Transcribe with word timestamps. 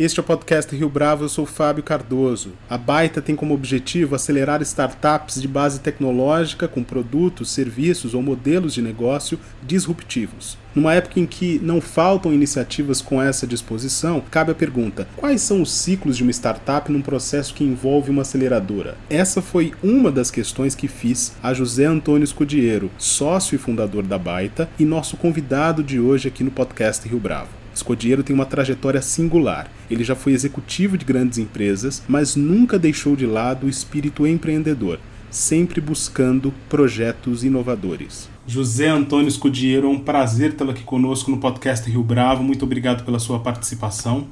Este 0.00 0.18
é 0.18 0.22
o 0.22 0.24
podcast 0.24 0.74
Rio 0.74 0.88
Bravo, 0.88 1.24
eu 1.24 1.28
sou 1.28 1.44
Fábio 1.44 1.82
Cardoso. 1.82 2.52
A 2.70 2.78
Baita 2.78 3.20
tem 3.20 3.36
como 3.36 3.52
objetivo 3.52 4.14
acelerar 4.14 4.62
startups 4.62 5.42
de 5.42 5.46
base 5.46 5.78
tecnológica 5.78 6.66
com 6.66 6.82
produtos, 6.82 7.50
serviços 7.50 8.14
ou 8.14 8.22
modelos 8.22 8.72
de 8.72 8.80
negócio 8.80 9.38
disruptivos. 9.62 10.56
Numa 10.74 10.94
época 10.94 11.20
em 11.20 11.26
que 11.26 11.58
não 11.62 11.82
faltam 11.82 12.32
iniciativas 12.32 13.02
com 13.02 13.20
essa 13.20 13.46
disposição, 13.46 14.22
cabe 14.30 14.52
a 14.52 14.54
pergunta: 14.54 15.06
quais 15.18 15.42
são 15.42 15.60
os 15.60 15.70
ciclos 15.70 16.16
de 16.16 16.22
uma 16.22 16.32
startup 16.32 16.90
num 16.90 17.02
processo 17.02 17.52
que 17.52 17.62
envolve 17.62 18.10
uma 18.10 18.22
aceleradora? 18.22 18.96
Essa 19.10 19.42
foi 19.42 19.74
uma 19.82 20.10
das 20.10 20.30
questões 20.30 20.74
que 20.74 20.88
fiz 20.88 21.34
a 21.42 21.52
José 21.52 21.84
Antônio 21.84 22.24
Escudiero, 22.24 22.90
sócio 22.96 23.54
e 23.54 23.58
fundador 23.58 24.04
da 24.04 24.16
Baita, 24.16 24.66
e 24.78 24.86
nosso 24.86 25.18
convidado 25.18 25.82
de 25.82 26.00
hoje 26.00 26.26
aqui 26.26 26.42
no 26.42 26.50
podcast 26.50 27.06
Rio 27.06 27.20
Bravo. 27.20 27.59
Escodiero 27.74 28.22
tem 28.22 28.34
uma 28.34 28.46
trajetória 28.46 29.00
singular. 29.02 29.70
Ele 29.90 30.04
já 30.04 30.14
foi 30.14 30.32
executivo 30.32 30.98
de 30.98 31.04
grandes 31.04 31.38
empresas, 31.38 32.02
mas 32.08 32.36
nunca 32.36 32.78
deixou 32.78 33.16
de 33.16 33.26
lado 33.26 33.66
o 33.66 33.70
espírito 33.70 34.26
empreendedor, 34.26 34.98
sempre 35.30 35.80
buscando 35.80 36.52
projetos 36.68 37.44
inovadores. 37.44 38.28
José 38.46 38.88
Antônio 38.88 39.28
Escudiero, 39.28 39.86
é 39.86 39.90
um 39.90 40.00
prazer 40.00 40.54
tê-lo 40.54 40.72
aqui 40.72 40.82
conosco 40.82 41.30
no 41.30 41.38
podcast 41.38 41.88
Rio 41.88 42.02
Bravo. 42.02 42.42
Muito 42.42 42.64
obrigado 42.64 43.04
pela 43.04 43.18
sua 43.18 43.38
participação. 43.38 44.26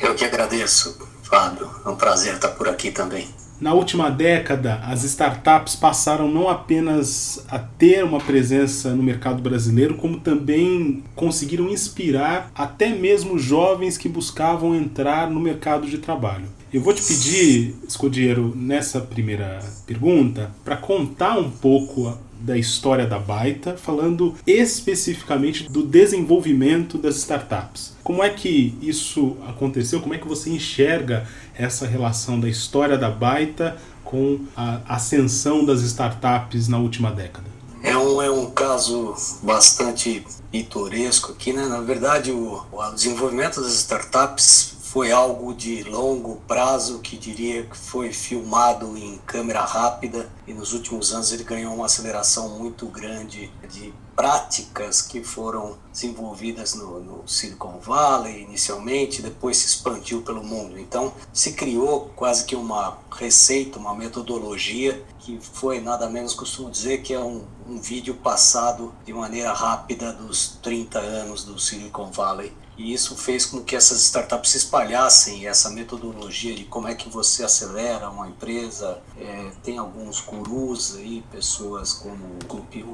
Eu 0.00 0.14
que 0.14 0.24
agradeço, 0.24 0.98
Fábio. 1.22 1.68
É 1.84 1.88
um 1.88 1.96
prazer 1.96 2.34
estar 2.34 2.48
por 2.50 2.68
aqui 2.68 2.90
também. 2.90 3.26
Na 3.64 3.72
última 3.72 4.10
década, 4.10 4.74
as 4.84 5.04
startups 5.04 5.74
passaram 5.74 6.30
não 6.30 6.50
apenas 6.50 7.42
a 7.48 7.58
ter 7.58 8.04
uma 8.04 8.20
presença 8.20 8.90
no 8.90 9.02
mercado 9.02 9.40
brasileiro, 9.40 9.94
como 9.94 10.20
também 10.20 11.02
conseguiram 11.14 11.70
inspirar 11.70 12.50
até 12.54 12.90
mesmo 12.90 13.38
jovens 13.38 13.96
que 13.96 14.06
buscavam 14.06 14.74
entrar 14.74 15.30
no 15.30 15.40
mercado 15.40 15.86
de 15.86 15.96
trabalho. 15.96 16.44
Eu 16.70 16.82
vou 16.82 16.92
te 16.92 17.02
pedir, 17.02 17.74
Escudieiro, 17.88 18.52
nessa 18.54 19.00
primeira 19.00 19.60
pergunta, 19.86 20.50
para 20.62 20.76
contar 20.76 21.38
um 21.38 21.48
pouco 21.48 22.18
da 22.44 22.58
história 22.58 23.06
da 23.06 23.18
Baita, 23.18 23.74
falando 23.76 24.34
especificamente 24.46 25.70
do 25.70 25.82
desenvolvimento 25.82 26.98
das 26.98 27.16
startups. 27.16 27.94
Como 28.02 28.22
é 28.22 28.28
que 28.28 28.76
isso 28.82 29.38
aconteceu? 29.48 30.00
Como 30.00 30.12
é 30.12 30.18
que 30.18 30.28
você 30.28 30.50
enxerga 30.50 31.26
essa 31.56 31.86
relação 31.86 32.38
da 32.38 32.48
história 32.48 32.96
da 32.96 33.10
Baita 33.10 33.76
com 34.04 34.40
a 34.56 34.80
ascensão 34.88 35.64
das 35.64 35.80
startups 35.80 36.68
na 36.68 36.78
última 36.78 37.10
década? 37.10 37.46
É 37.82 37.96
um, 37.96 38.22
é 38.22 38.30
um 38.30 38.50
caso 38.50 39.14
bastante 39.42 40.26
pitoresco 40.50 41.32
aqui, 41.32 41.52
né? 41.52 41.66
Na 41.66 41.80
verdade, 41.80 42.30
o, 42.32 42.62
o 42.72 42.90
desenvolvimento 42.92 43.60
das 43.60 43.74
startups 43.74 44.74
foi 44.94 45.10
algo 45.10 45.52
de 45.52 45.82
longo 45.82 46.36
prazo, 46.46 47.00
que 47.00 47.16
diria 47.16 47.64
que 47.64 47.76
foi 47.76 48.12
filmado 48.12 48.96
em 48.96 49.18
câmera 49.26 49.64
rápida 49.64 50.30
e 50.46 50.54
nos 50.54 50.72
últimos 50.72 51.12
anos 51.12 51.32
ele 51.32 51.42
ganhou 51.42 51.74
uma 51.74 51.86
aceleração 51.86 52.50
muito 52.50 52.86
grande 52.86 53.50
de 53.68 53.92
práticas 54.14 55.02
que 55.02 55.22
foram 55.22 55.76
desenvolvidas 55.92 56.74
no, 56.74 57.00
no, 57.00 57.28
Silicon 57.28 57.78
Valley 57.78 58.42
inicialmente, 58.42 59.22
depois 59.22 59.56
se 59.56 59.66
expandiu 59.66 60.22
pelo 60.22 60.42
mundo. 60.42 60.78
Então 60.78 61.12
se 61.32 61.52
criou 61.52 62.10
quase 62.16 62.44
que 62.44 62.56
uma 62.56 62.98
receita, 63.10 63.78
uma 63.78 63.94
metodologia 63.94 65.04
que 65.18 65.38
foi 65.40 65.80
nada 65.80 66.08
menos 66.08 66.34
costumo 66.34 66.70
dizer 66.70 67.02
que 67.02 67.14
é 67.14 67.20
um, 67.20 67.44
um 67.68 67.78
vídeo 67.78 68.14
passado 68.14 68.92
de 69.04 69.12
maneira 69.12 69.52
rápida 69.52 70.12
dos 70.12 70.58
30 70.62 70.98
anos 70.98 71.44
do 71.44 71.58
Silicon 71.58 72.10
Valley 72.10 72.52
e 72.76 72.92
isso 72.92 73.16
fez 73.16 73.46
com 73.46 73.62
que 73.62 73.76
essas 73.76 74.00
startups 74.02 74.50
se 74.50 74.56
espalhassem 74.58 75.46
essa 75.46 75.70
metodologia 75.70 76.54
de 76.54 76.64
como 76.64 76.88
é 76.88 76.94
que 76.94 77.08
você 77.08 77.44
acelera 77.44 78.10
uma 78.10 78.28
empresa. 78.28 79.00
É, 79.16 79.52
tem 79.62 79.78
alguns 79.78 80.20
gurus 80.20 80.96
aí, 80.96 81.22
pessoas 81.30 81.92
como 81.92 82.24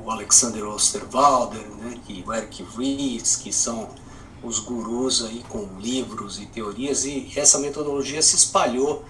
o 0.04 0.10
Alexander 0.10 0.66
Osterwalder, 0.66 1.66
né, 1.76 1.98
que, 2.06 2.22
o 2.26 2.32
Eric 2.32 2.62
Ries, 2.76 3.36
que 3.36 3.52
são 3.52 3.88
os 4.42 4.58
gurus 4.58 5.24
aí 5.24 5.42
com 5.48 5.78
livros 5.78 6.38
e 6.38 6.46
teorias, 6.46 7.04
e 7.04 7.30
essa 7.36 7.58
metodologia 7.58 8.20
se 8.20 8.36
espalhou 8.36 9.04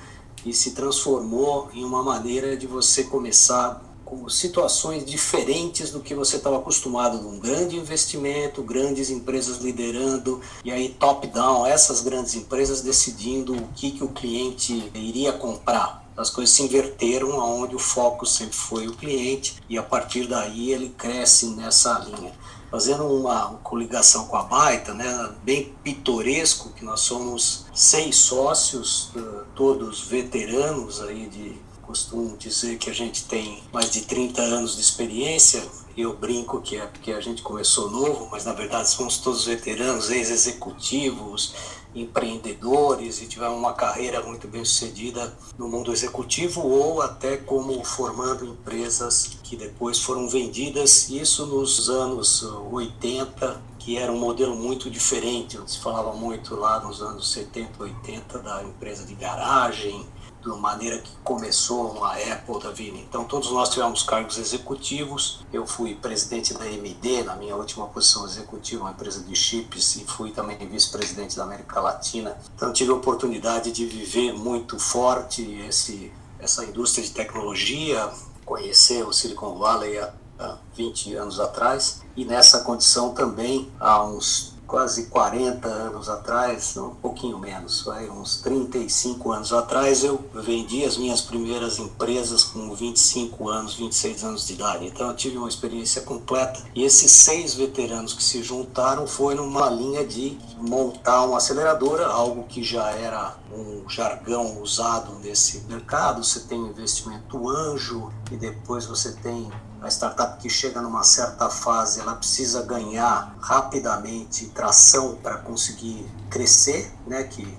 e 0.44 0.52
se 0.52 0.72
transformou 0.72 1.68
em 1.74 1.84
uma 1.84 2.02
maneira 2.02 2.56
de 2.56 2.66
você 2.66 3.04
começar 3.04 3.89
com 4.10 4.28
situações 4.28 5.04
diferentes 5.04 5.92
do 5.92 6.00
que 6.00 6.16
você 6.16 6.36
estava 6.36 6.58
acostumado 6.58 7.16
um 7.28 7.38
grande 7.38 7.76
investimento, 7.76 8.60
grandes 8.60 9.08
empresas 9.08 9.58
liderando 9.58 10.40
e 10.64 10.72
aí 10.72 10.88
top-down, 10.88 11.64
essas 11.64 12.00
grandes 12.00 12.34
empresas 12.34 12.80
decidindo 12.80 13.54
o 13.54 13.68
que, 13.68 13.92
que 13.92 14.02
o 14.02 14.08
cliente 14.08 14.90
iria 14.96 15.32
comprar. 15.32 16.04
As 16.16 16.28
coisas 16.28 16.52
se 16.52 16.64
inverteram 16.64 17.40
aonde 17.40 17.76
o 17.76 17.78
foco 17.78 18.26
sempre 18.26 18.56
foi 18.56 18.88
o 18.88 18.96
cliente 18.96 19.62
e 19.68 19.78
a 19.78 19.82
partir 19.82 20.26
daí 20.26 20.72
ele 20.72 20.88
cresce 20.98 21.46
nessa 21.46 21.96
linha 22.00 22.32
fazendo 22.68 23.04
uma 23.04 23.58
coligação 23.64 24.26
com 24.26 24.36
a 24.36 24.44
Baita, 24.44 24.94
né, 24.94 25.30
bem 25.42 25.74
pitoresco, 25.82 26.70
que 26.70 26.84
nós 26.84 27.00
somos 27.00 27.66
seis 27.74 28.14
sócios, 28.14 29.10
eh, 29.16 29.42
todos 29.56 30.02
veteranos 30.02 31.00
aí 31.00 31.26
de 31.26 31.58
costumo 31.90 32.36
dizer 32.36 32.78
que 32.78 32.88
a 32.88 32.92
gente 32.92 33.24
tem 33.24 33.60
mais 33.72 33.90
de 33.90 34.02
30 34.02 34.40
anos 34.40 34.76
de 34.76 34.80
experiência. 34.80 35.60
Eu 35.96 36.16
brinco 36.16 36.60
que 36.60 36.76
é 36.76 36.86
porque 36.86 37.10
a 37.10 37.20
gente 37.20 37.42
começou 37.42 37.90
novo, 37.90 38.28
mas 38.30 38.44
na 38.44 38.52
verdade 38.52 38.88
somos 38.88 39.18
todos 39.18 39.44
veteranos, 39.44 40.08
ex-executivos, 40.08 41.52
empreendedores 41.92 43.20
e 43.20 43.26
tivemos 43.26 43.58
uma 43.58 43.72
carreira 43.72 44.22
muito 44.22 44.46
bem 44.46 44.64
sucedida 44.64 45.36
no 45.58 45.68
mundo 45.68 45.92
executivo 45.92 46.64
ou 46.64 47.02
até 47.02 47.36
como 47.36 47.82
formando 47.84 48.44
empresas 48.44 49.28
que 49.42 49.56
depois 49.56 49.98
foram 49.98 50.28
vendidas, 50.28 51.10
isso 51.10 51.44
nos 51.44 51.90
anos 51.90 52.44
80, 52.70 53.60
que 53.80 53.98
era 53.98 54.12
um 54.12 54.18
modelo 54.18 54.54
muito 54.54 54.88
diferente, 54.88 55.58
se 55.66 55.80
falava 55.80 56.12
muito 56.12 56.54
lá 56.54 56.78
nos 56.78 57.02
anos 57.02 57.32
70, 57.32 57.82
80 57.82 58.38
da 58.38 58.62
empresa 58.62 59.04
de 59.04 59.14
garagem, 59.16 60.06
da 60.44 60.56
maneira 60.56 60.98
que 60.98 61.10
começou 61.22 62.04
a 62.04 62.14
Apple 62.14 62.60
da 62.62 62.70
vida. 62.70 62.96
Então 62.98 63.24
todos 63.24 63.50
nós 63.50 63.68
tivemos 63.68 64.02
cargos 64.02 64.38
executivos. 64.38 65.44
Eu 65.52 65.66
fui 65.66 65.94
presidente 65.94 66.54
da 66.54 66.64
AMD 66.64 67.24
na 67.24 67.36
minha 67.36 67.56
última 67.56 67.86
posição 67.86 68.24
executiva, 68.24 68.84
uma 68.84 68.90
empresa 68.90 69.22
de 69.22 69.34
chips, 69.34 69.96
e 69.96 70.04
fui 70.04 70.30
também 70.30 70.56
vice-presidente 70.58 71.36
da 71.36 71.44
América 71.44 71.80
Latina. 71.80 72.36
Então 72.54 72.72
tive 72.72 72.90
a 72.90 72.94
oportunidade 72.94 73.72
de 73.72 73.86
viver 73.86 74.32
muito 74.32 74.78
forte 74.78 75.42
esse 75.68 76.12
essa 76.38 76.64
indústria 76.64 77.04
de 77.04 77.10
tecnologia, 77.12 78.10
conhecer 78.46 79.06
o 79.06 79.12
Silicon 79.12 79.58
Valley 79.58 79.98
há 79.98 80.56
20 80.74 81.14
anos 81.16 81.38
atrás 81.38 82.02
e 82.16 82.24
nessa 82.24 82.60
condição 82.60 83.12
também 83.12 83.70
há 83.78 84.02
uns 84.02 84.49
quase 84.70 85.06
40 85.06 85.66
anos 85.66 86.08
atrás, 86.08 86.76
um 86.76 86.94
pouquinho 86.94 87.36
menos, 87.40 87.82
vai, 87.82 88.08
uns 88.08 88.40
35 88.40 89.32
anos 89.32 89.52
atrás, 89.52 90.04
eu 90.04 90.24
vendi 90.32 90.84
as 90.84 90.96
minhas 90.96 91.20
primeiras 91.20 91.80
empresas 91.80 92.44
com 92.44 92.72
25 92.72 93.48
anos, 93.48 93.74
26 93.74 94.22
anos 94.22 94.46
de 94.46 94.52
idade. 94.52 94.86
Então 94.86 95.08
eu 95.08 95.16
tive 95.16 95.36
uma 95.38 95.48
experiência 95.48 96.02
completa. 96.02 96.62
E 96.72 96.84
esses 96.84 97.10
seis 97.10 97.54
veteranos 97.54 98.14
que 98.14 98.22
se 98.22 98.44
juntaram 98.44 99.08
foi 99.08 99.34
numa 99.34 99.68
linha 99.68 100.06
de 100.06 100.38
montar 100.56 101.24
uma 101.24 101.38
aceleradora, 101.38 102.06
algo 102.06 102.44
que 102.44 102.62
já 102.62 102.92
era 102.92 103.36
um 103.52 103.88
jargão 103.88 104.62
usado 104.62 105.18
nesse 105.18 105.62
mercado. 105.62 106.22
Você 106.22 106.40
tem 106.40 106.60
investimento 106.60 107.48
anjo 107.48 108.12
e 108.30 108.36
depois 108.36 108.86
você 108.86 109.10
tem 109.14 109.50
a 109.82 109.88
startup 109.88 110.38
que 110.38 110.48
chega 110.48 110.80
numa 110.80 111.02
certa 111.02 111.48
fase, 111.48 112.00
ela 112.00 112.14
precisa 112.14 112.62
ganhar 112.62 113.34
rapidamente 113.40 114.46
tração 114.46 115.16
para 115.16 115.38
conseguir 115.38 116.06
crescer, 116.28 116.92
né? 117.06 117.24
Que 117.24 117.58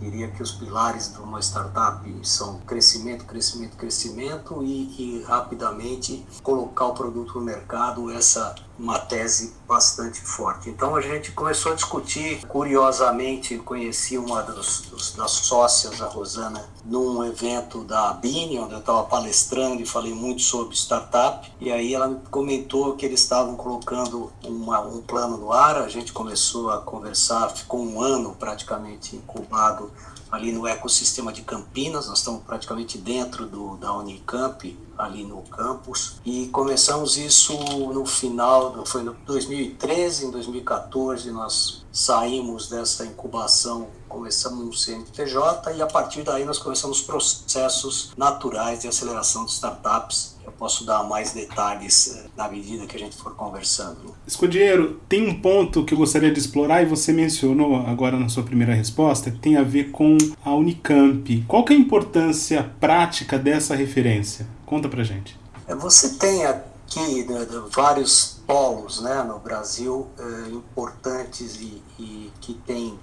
diria 0.00 0.28
que 0.28 0.42
os 0.42 0.52
pilares 0.52 1.12
de 1.12 1.20
uma 1.20 1.40
startup 1.40 2.02
são 2.22 2.58
crescimento, 2.60 3.24
crescimento, 3.24 3.76
crescimento 3.76 4.62
e, 4.62 5.18
e 5.18 5.22
rapidamente 5.22 6.26
colocar 6.42 6.86
o 6.86 6.94
produto 6.94 7.38
no 7.38 7.44
mercado. 7.44 8.10
Essa 8.10 8.54
uma 8.80 8.98
tese 8.98 9.52
bastante 9.68 10.20
forte. 10.22 10.70
Então 10.70 10.96
a 10.96 11.00
gente 11.02 11.32
começou 11.32 11.72
a 11.72 11.74
discutir, 11.74 12.44
curiosamente, 12.46 13.58
conheci 13.58 14.16
uma 14.16 14.42
dos, 14.42 14.80
dos, 14.82 15.12
das 15.12 15.32
sócias, 15.32 16.00
a 16.00 16.06
Rosana, 16.06 16.64
num 16.84 17.22
evento 17.22 17.84
da 17.84 18.14
Bini, 18.14 18.58
onde 18.58 18.72
eu 18.72 18.78
estava 18.78 19.04
palestrando 19.04 19.82
e 19.82 19.86
falei 19.86 20.14
muito 20.14 20.40
sobre 20.40 20.74
startup, 20.74 21.52
e 21.60 21.70
aí 21.70 21.94
ela 21.94 22.08
me 22.08 22.20
comentou 22.30 22.96
que 22.96 23.04
eles 23.04 23.20
estavam 23.20 23.54
colocando 23.54 24.32
uma, 24.42 24.80
um 24.80 25.02
plano 25.02 25.36
no 25.36 25.52
ar, 25.52 25.76
a 25.76 25.88
gente 25.88 26.12
começou 26.12 26.70
a 26.70 26.78
conversar, 26.78 27.50
ficou 27.50 27.84
um 27.84 28.00
ano 28.00 28.34
praticamente 28.38 29.14
incubado 29.14 29.90
ali 30.30 30.52
no 30.52 30.66
ecossistema 30.66 31.32
de 31.32 31.42
Campinas, 31.42 32.06
nós 32.06 32.18
estamos 32.18 32.42
praticamente 32.42 32.96
dentro 32.98 33.46
do, 33.46 33.76
da 33.76 33.92
Unicamp, 33.92 34.78
ali 34.96 35.24
no 35.24 35.42
campus, 35.42 36.20
e 36.24 36.48
começamos 36.48 37.16
isso 37.16 37.56
no 37.92 38.04
final, 38.04 38.84
foi 38.84 39.02
no 39.02 39.14
2013, 39.24 40.26
em 40.26 40.30
2014 40.30 41.30
nós 41.30 41.84
saímos 41.90 42.68
dessa 42.68 43.04
incubação, 43.06 43.88
começamos 44.10 44.66
no 44.66 44.74
CNPJ 44.74 45.72
e 45.74 45.80
a 45.80 45.86
partir 45.86 46.22
daí 46.22 46.44
nós 46.44 46.58
começamos 46.58 47.00
processos 47.00 48.12
naturais 48.16 48.82
de 48.82 48.88
aceleração 48.88 49.46
de 49.46 49.52
startups 49.52 50.40
eu 50.44 50.52
posso 50.52 50.84
dar 50.84 51.04
mais 51.04 51.32
detalhes 51.32 52.16
eh, 52.16 52.26
na 52.36 52.48
medida 52.48 52.86
que 52.86 52.96
a 52.96 52.98
gente 52.98 53.16
for 53.16 53.34
conversando. 53.34 54.14
Escudeiro, 54.26 55.00
tem 55.08 55.28
um 55.28 55.40
ponto 55.40 55.84
que 55.84 55.94
eu 55.94 55.98
gostaria 55.98 56.30
de 56.32 56.40
explorar 56.40 56.82
e 56.82 56.86
você 56.86 57.12
mencionou 57.12 57.76
agora 57.86 58.18
na 58.18 58.28
sua 58.28 58.42
primeira 58.42 58.74
resposta, 58.74 59.30
que 59.30 59.38
tem 59.38 59.56
a 59.56 59.62
ver 59.62 59.90
com 59.90 60.18
a 60.44 60.54
Unicamp. 60.54 61.44
Qual 61.46 61.64
que 61.64 61.72
é 61.72 61.76
a 61.76 61.78
importância 61.78 62.68
prática 62.80 63.38
dessa 63.38 63.76
referência? 63.76 64.46
Conta 64.66 64.88
pra 64.88 65.04
gente. 65.04 65.38
É, 65.68 65.74
você 65.74 66.14
tem 66.14 66.44
aqui 66.44 67.24
né, 67.24 67.46
vários 67.70 68.40
polos 68.46 69.00
né, 69.00 69.22
no 69.22 69.38
Brasil 69.38 70.08
eh, 70.18 70.50
importantes 70.50 71.60
e, 71.60 71.80
e 71.98 72.32
que 72.40 72.54
têm 72.54 72.98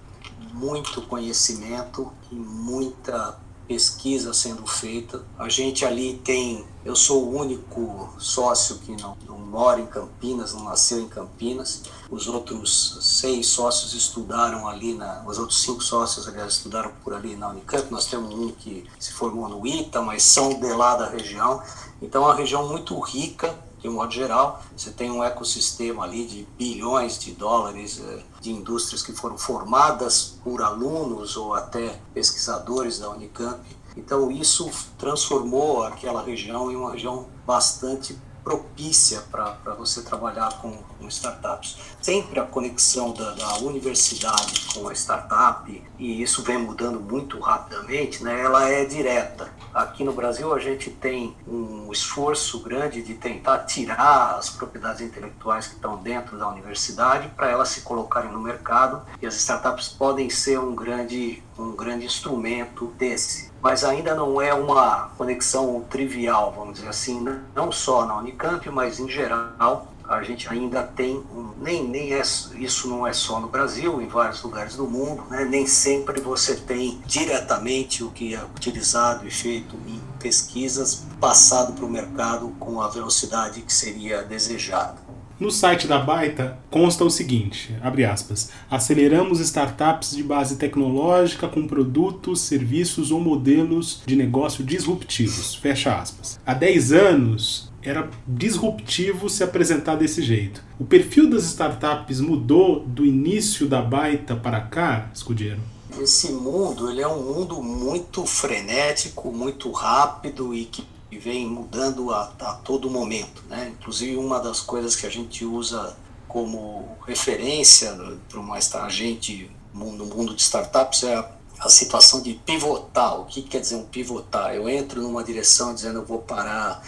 muito 0.54 1.02
conhecimento 1.04 2.12
e 2.32 2.36
muita 2.36 3.38
pesquisa 3.68 4.34
sendo 4.34 4.66
feita. 4.66 5.24
A 5.38 5.50
gente 5.50 5.86
ali 5.86 6.20
tem, 6.24 6.66
eu 6.86 6.96
sou 6.96 7.26
o 7.26 7.38
único 7.38 8.10
sócio 8.18 8.78
que 8.80 8.96
não, 9.02 9.18
não 9.28 9.38
mora 9.38 9.82
em 9.82 9.86
Campinas, 9.86 10.54
não 10.54 10.64
nasceu 10.64 11.00
em 11.02 11.08
Campinas. 11.10 11.84
Os 12.10 12.28
outros 12.28 12.98
seis 13.02 13.48
sócios 13.48 13.94
estudaram 13.94 14.68
ali, 14.68 14.94
na, 14.94 15.24
os 15.28 15.38
outros 15.38 15.62
cinco 15.62 15.84
sócios, 15.84 16.28
aliás, 16.28 16.54
estudaram 16.54 16.92
por 17.04 17.14
ali 17.14 17.36
na 17.36 17.50
Unicamp. 17.50 17.92
Nós 17.92 18.06
temos 18.06 18.34
um 18.34 18.52
que 18.52 18.86
se 18.98 19.12
formou 19.12 19.50
no 19.50 19.68
ITA, 19.68 20.02
mas 20.02 20.24
são 20.24 20.60
de 20.60 20.74
lá 20.74 20.96
da 20.96 21.10
região. 21.10 21.62
Então, 22.02 22.24
é 22.24 22.28
uma 22.28 22.36
região 22.36 22.68
muito 22.70 22.98
rica 23.00 23.67
de 23.80 23.88
um 23.88 23.94
modo 23.94 24.12
geral, 24.12 24.64
você 24.76 24.90
tem 24.92 25.12
um 25.12 25.24
ecossistema 25.24 26.04
ali 26.04 26.26
de 26.26 26.48
bilhões 26.58 27.20
de 27.20 27.32
dólares 27.32 28.02
eh, 28.04 28.24
de 28.42 28.52
indústrias 28.52 29.04
que 29.04 29.14
foram 29.14 29.38
formadas 29.38 30.38
por 30.44 30.62
alunos 30.62 31.38
ou 31.38 31.54
até 31.54 32.00
pesquisadores 32.14 33.00
da 33.00 33.10
Unicamp. 33.10 33.60
Então, 33.96 34.32
isso 34.32 34.70
transformou 34.98 35.84
aquela 35.84 36.22
região 36.22 36.72
em 36.72 36.76
uma 36.76 36.92
região 36.92 37.28
bastante 37.46 38.18
propícia 38.48 39.22
para 39.30 39.74
você 39.78 40.02
trabalhar 40.02 40.62
com, 40.62 40.72
com, 40.72 41.08
startups. 41.10 41.78
Sempre 42.02 42.40
a 42.40 42.44
conexão 42.44 43.12
da, 43.12 43.32
da, 43.34 43.58
universidade 43.58 44.68
com 44.74 44.88
a 44.88 44.94
startup, 44.94 45.84
e 46.00 46.22
isso 46.22 46.44
vem 46.44 46.58
mudando 46.58 46.98
muito 47.02 47.38
rapidamente, 47.42 48.24
né, 48.24 48.42
ela 48.42 48.70
é 48.70 48.86
direta. 48.86 49.52
Aqui 49.74 50.02
no 50.02 50.14
Brasil 50.14 50.54
a 50.54 50.60
gente 50.60 50.90
tem 50.90 51.36
um 51.46 51.92
esforço 51.92 52.60
grande 52.62 53.02
de 53.02 53.16
tentar 53.16 53.60
tirar 53.60 54.38
as 54.38 54.50
propriedades 54.50 55.02
intelectuais 55.02 55.68
que 55.68 55.76
estão 55.76 55.98
dentro 55.98 56.38
da 56.38 56.48
universidade 56.48 57.28
para 57.36 57.50
elas 57.50 57.68
se 57.68 57.82
colocarem 57.82 58.32
no 58.32 58.40
mercado 58.40 59.02
e 59.22 59.28
as 59.28 59.36
startups 59.36 59.90
podem 59.90 60.30
ser 60.30 60.58
um 60.58 60.74
grande, 60.74 61.44
um 61.60 61.76
grande 61.76 62.06
instrumento 62.06 62.88
desse 62.98 63.52
mas 63.68 63.84
ainda 63.84 64.16
não 64.16 64.42
é 64.42 64.54
uma 64.54 65.10
conexão 65.18 65.86
trivial, 65.90 66.54
vamos 66.56 66.76
dizer 66.76 66.88
assim, 66.88 67.20
não 67.54 67.70
só 67.70 68.06
na 68.06 68.16
Unicamp, 68.16 68.70
mas 68.70 68.98
em 68.98 69.10
geral. 69.10 69.92
A 70.08 70.24
gente 70.24 70.48
ainda 70.48 70.84
tem, 70.84 71.18
um, 71.18 71.52
nem, 71.62 71.86
nem 71.86 72.14
é, 72.14 72.22
isso 72.22 72.88
não 72.88 73.06
é 73.06 73.12
só 73.12 73.42
no 73.42 73.50
Brasil, 73.50 74.02
em 74.02 74.08
vários 74.08 74.42
lugares 74.42 74.78
do 74.78 74.88
mundo, 74.88 75.22
né? 75.30 75.44
nem 75.44 75.68
sempre 75.68 76.22
você 76.22 76.56
tem 76.56 77.02
diretamente 77.06 78.06
o 78.06 78.10
que 78.10 78.34
é 78.34 78.42
utilizado 78.42 79.28
e 79.28 79.30
feito 79.30 79.76
em 79.86 80.02
pesquisas 80.18 81.04
passado 81.20 81.74
para 81.74 81.84
o 81.84 81.90
mercado 81.90 82.56
com 82.58 82.80
a 82.82 82.88
velocidade 82.88 83.62
que 83.64 83.74
seria 83.74 84.24
desejada. 84.24 85.07
No 85.40 85.52
site 85.52 85.86
da 85.86 86.00
Baita 86.00 86.58
consta 86.72 87.06
o 87.06 87.12
seguinte, 87.12 87.76
abre 87.84 88.04
aspas, 88.04 88.50
aceleramos 88.72 89.40
startups 89.40 90.16
de 90.16 90.24
base 90.24 90.56
tecnológica 90.56 91.48
com 91.48 91.68
produtos, 91.68 92.42
serviços 92.42 93.12
ou 93.12 93.20
modelos 93.20 94.02
de 94.04 94.16
negócio 94.16 94.64
disruptivos, 94.64 95.54
fecha 95.54 95.96
aspas. 95.96 96.40
Há 96.44 96.56
10 96.56 96.92
anos 96.92 97.72
era 97.84 98.10
disruptivo 98.28 99.30
se 99.30 99.44
apresentar 99.44 99.96
desse 99.96 100.24
jeito. 100.24 100.64
O 100.80 100.86
perfil 100.86 101.30
das 101.30 101.44
startups 101.44 102.20
mudou 102.20 102.80
do 102.80 103.06
início 103.06 103.68
da 103.68 103.80
Baita 103.80 104.36
para 104.36 104.60
cá, 104.62 105.12
Escudeiro? 105.14 105.60
Esse 106.02 106.32
mundo 106.32 106.90
ele 106.90 107.02
é 107.02 107.08
um 107.08 107.22
mundo 107.22 107.62
muito 107.62 108.26
frenético, 108.26 109.32
muito 109.32 109.70
rápido 109.72 110.52
e 110.54 110.66
que 110.66 110.84
e 111.12 111.18
vem 111.18 111.48
mudando 111.48 112.12
a, 112.14 112.34
a 112.40 112.54
todo 112.56 112.90
momento. 112.90 113.44
Né? 113.50 113.74
Inclusive, 113.78 114.18
uma 114.18 114.40
das 114.40 114.60
coisas 114.60 114.96
que 114.96 115.06
a 115.06 115.10
gente 115.10 115.46
usa 115.46 115.96
como 116.28 116.98
referência 117.06 117.98
para 118.28 118.40
uma 118.40 118.58
agente 118.58 119.50
no 119.74 120.06
mundo 120.06 120.36
de 120.36 120.42
startups 120.42 121.04
é 121.04 121.16
a, 121.16 121.32
a, 121.60 121.70
situação 121.70 122.22
de 122.22 122.34
pivotar. 122.34 123.20
O 123.20 123.26
que 123.26 123.42
quer 123.42 123.62
dizer 123.62 123.76
um 123.76 123.86
pivotar? 123.86 124.54
Eu 124.54 124.68
entro 124.68 125.02
numa 125.02 125.24
direção 125.24 125.74
dizendo 125.74 126.00
eu 126.00 126.06
vou 126.06 126.20
parar 126.20 126.84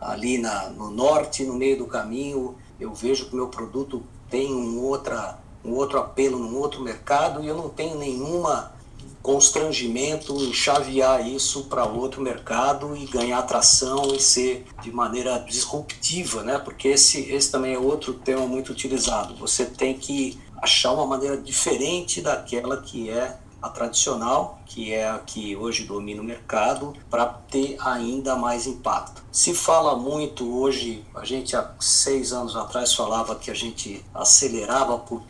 ali 0.00 0.38
na, 0.38 0.70
no 0.70 0.90
norte, 0.90 1.44
no 1.44 1.54
meio 1.54 1.76
do 1.76 1.86
caminho, 1.86 2.56
eu 2.78 2.94
vejo 2.94 3.26
que 3.26 3.32
o 3.32 3.36
meu 3.36 3.48
produto 3.48 4.02
tem 4.30 4.54
um, 4.54 4.80
outra, 4.84 5.38
um 5.64 5.72
outro 5.74 5.98
apelo 5.98 6.38
num 6.38 6.56
outro 6.56 6.80
mercado 6.80 7.42
e 7.42 7.48
eu 7.48 7.56
não 7.56 7.68
tenho 7.68 7.98
nenhuma 7.98 8.72
constrangimento 9.22 10.34
em 10.42 10.52
chavear 10.52 11.26
isso 11.26 11.64
para 11.64 11.84
outro 11.84 12.22
mercado 12.22 12.96
e 12.96 13.04
ganhar 13.06 13.38
atração 13.38 14.14
e 14.14 14.20
ser 14.20 14.66
de 14.82 14.90
maneira 14.90 15.38
disruptiva, 15.38 16.42
né? 16.42 16.58
Porque 16.58 16.88
esse, 16.88 17.30
esse 17.32 17.50
também 17.50 17.74
é 17.74 17.78
outro 17.78 18.14
tema 18.14 18.46
muito 18.46 18.72
utilizado. 18.72 19.34
Você 19.36 19.66
tem 19.66 19.94
que 19.94 20.38
achar 20.60 20.92
uma 20.92 21.06
maneira 21.06 21.36
diferente 21.36 22.20
daquela 22.20 22.80
que 22.80 23.10
é 23.10 23.38
a 23.60 23.68
tradicional, 23.68 24.60
que 24.66 24.92
é 24.92 25.08
a 25.08 25.18
que 25.18 25.56
hoje 25.56 25.84
domina 25.84 26.22
o 26.22 26.24
mercado, 26.24 26.94
para 27.10 27.26
ter 27.26 27.76
ainda 27.80 28.36
mais 28.36 28.66
impacto. 28.66 29.22
Se 29.32 29.52
fala 29.52 29.96
muito 29.96 30.56
hoje, 30.56 31.04
a 31.14 31.24
gente 31.24 31.56
há 31.56 31.74
seis 31.80 32.32
anos 32.32 32.54
atrás 32.54 32.94
falava 32.94 33.34
que 33.34 33.50
a 33.50 33.54
gente 33.54 34.04
acelerava 34.14 34.98
por 34.98 35.22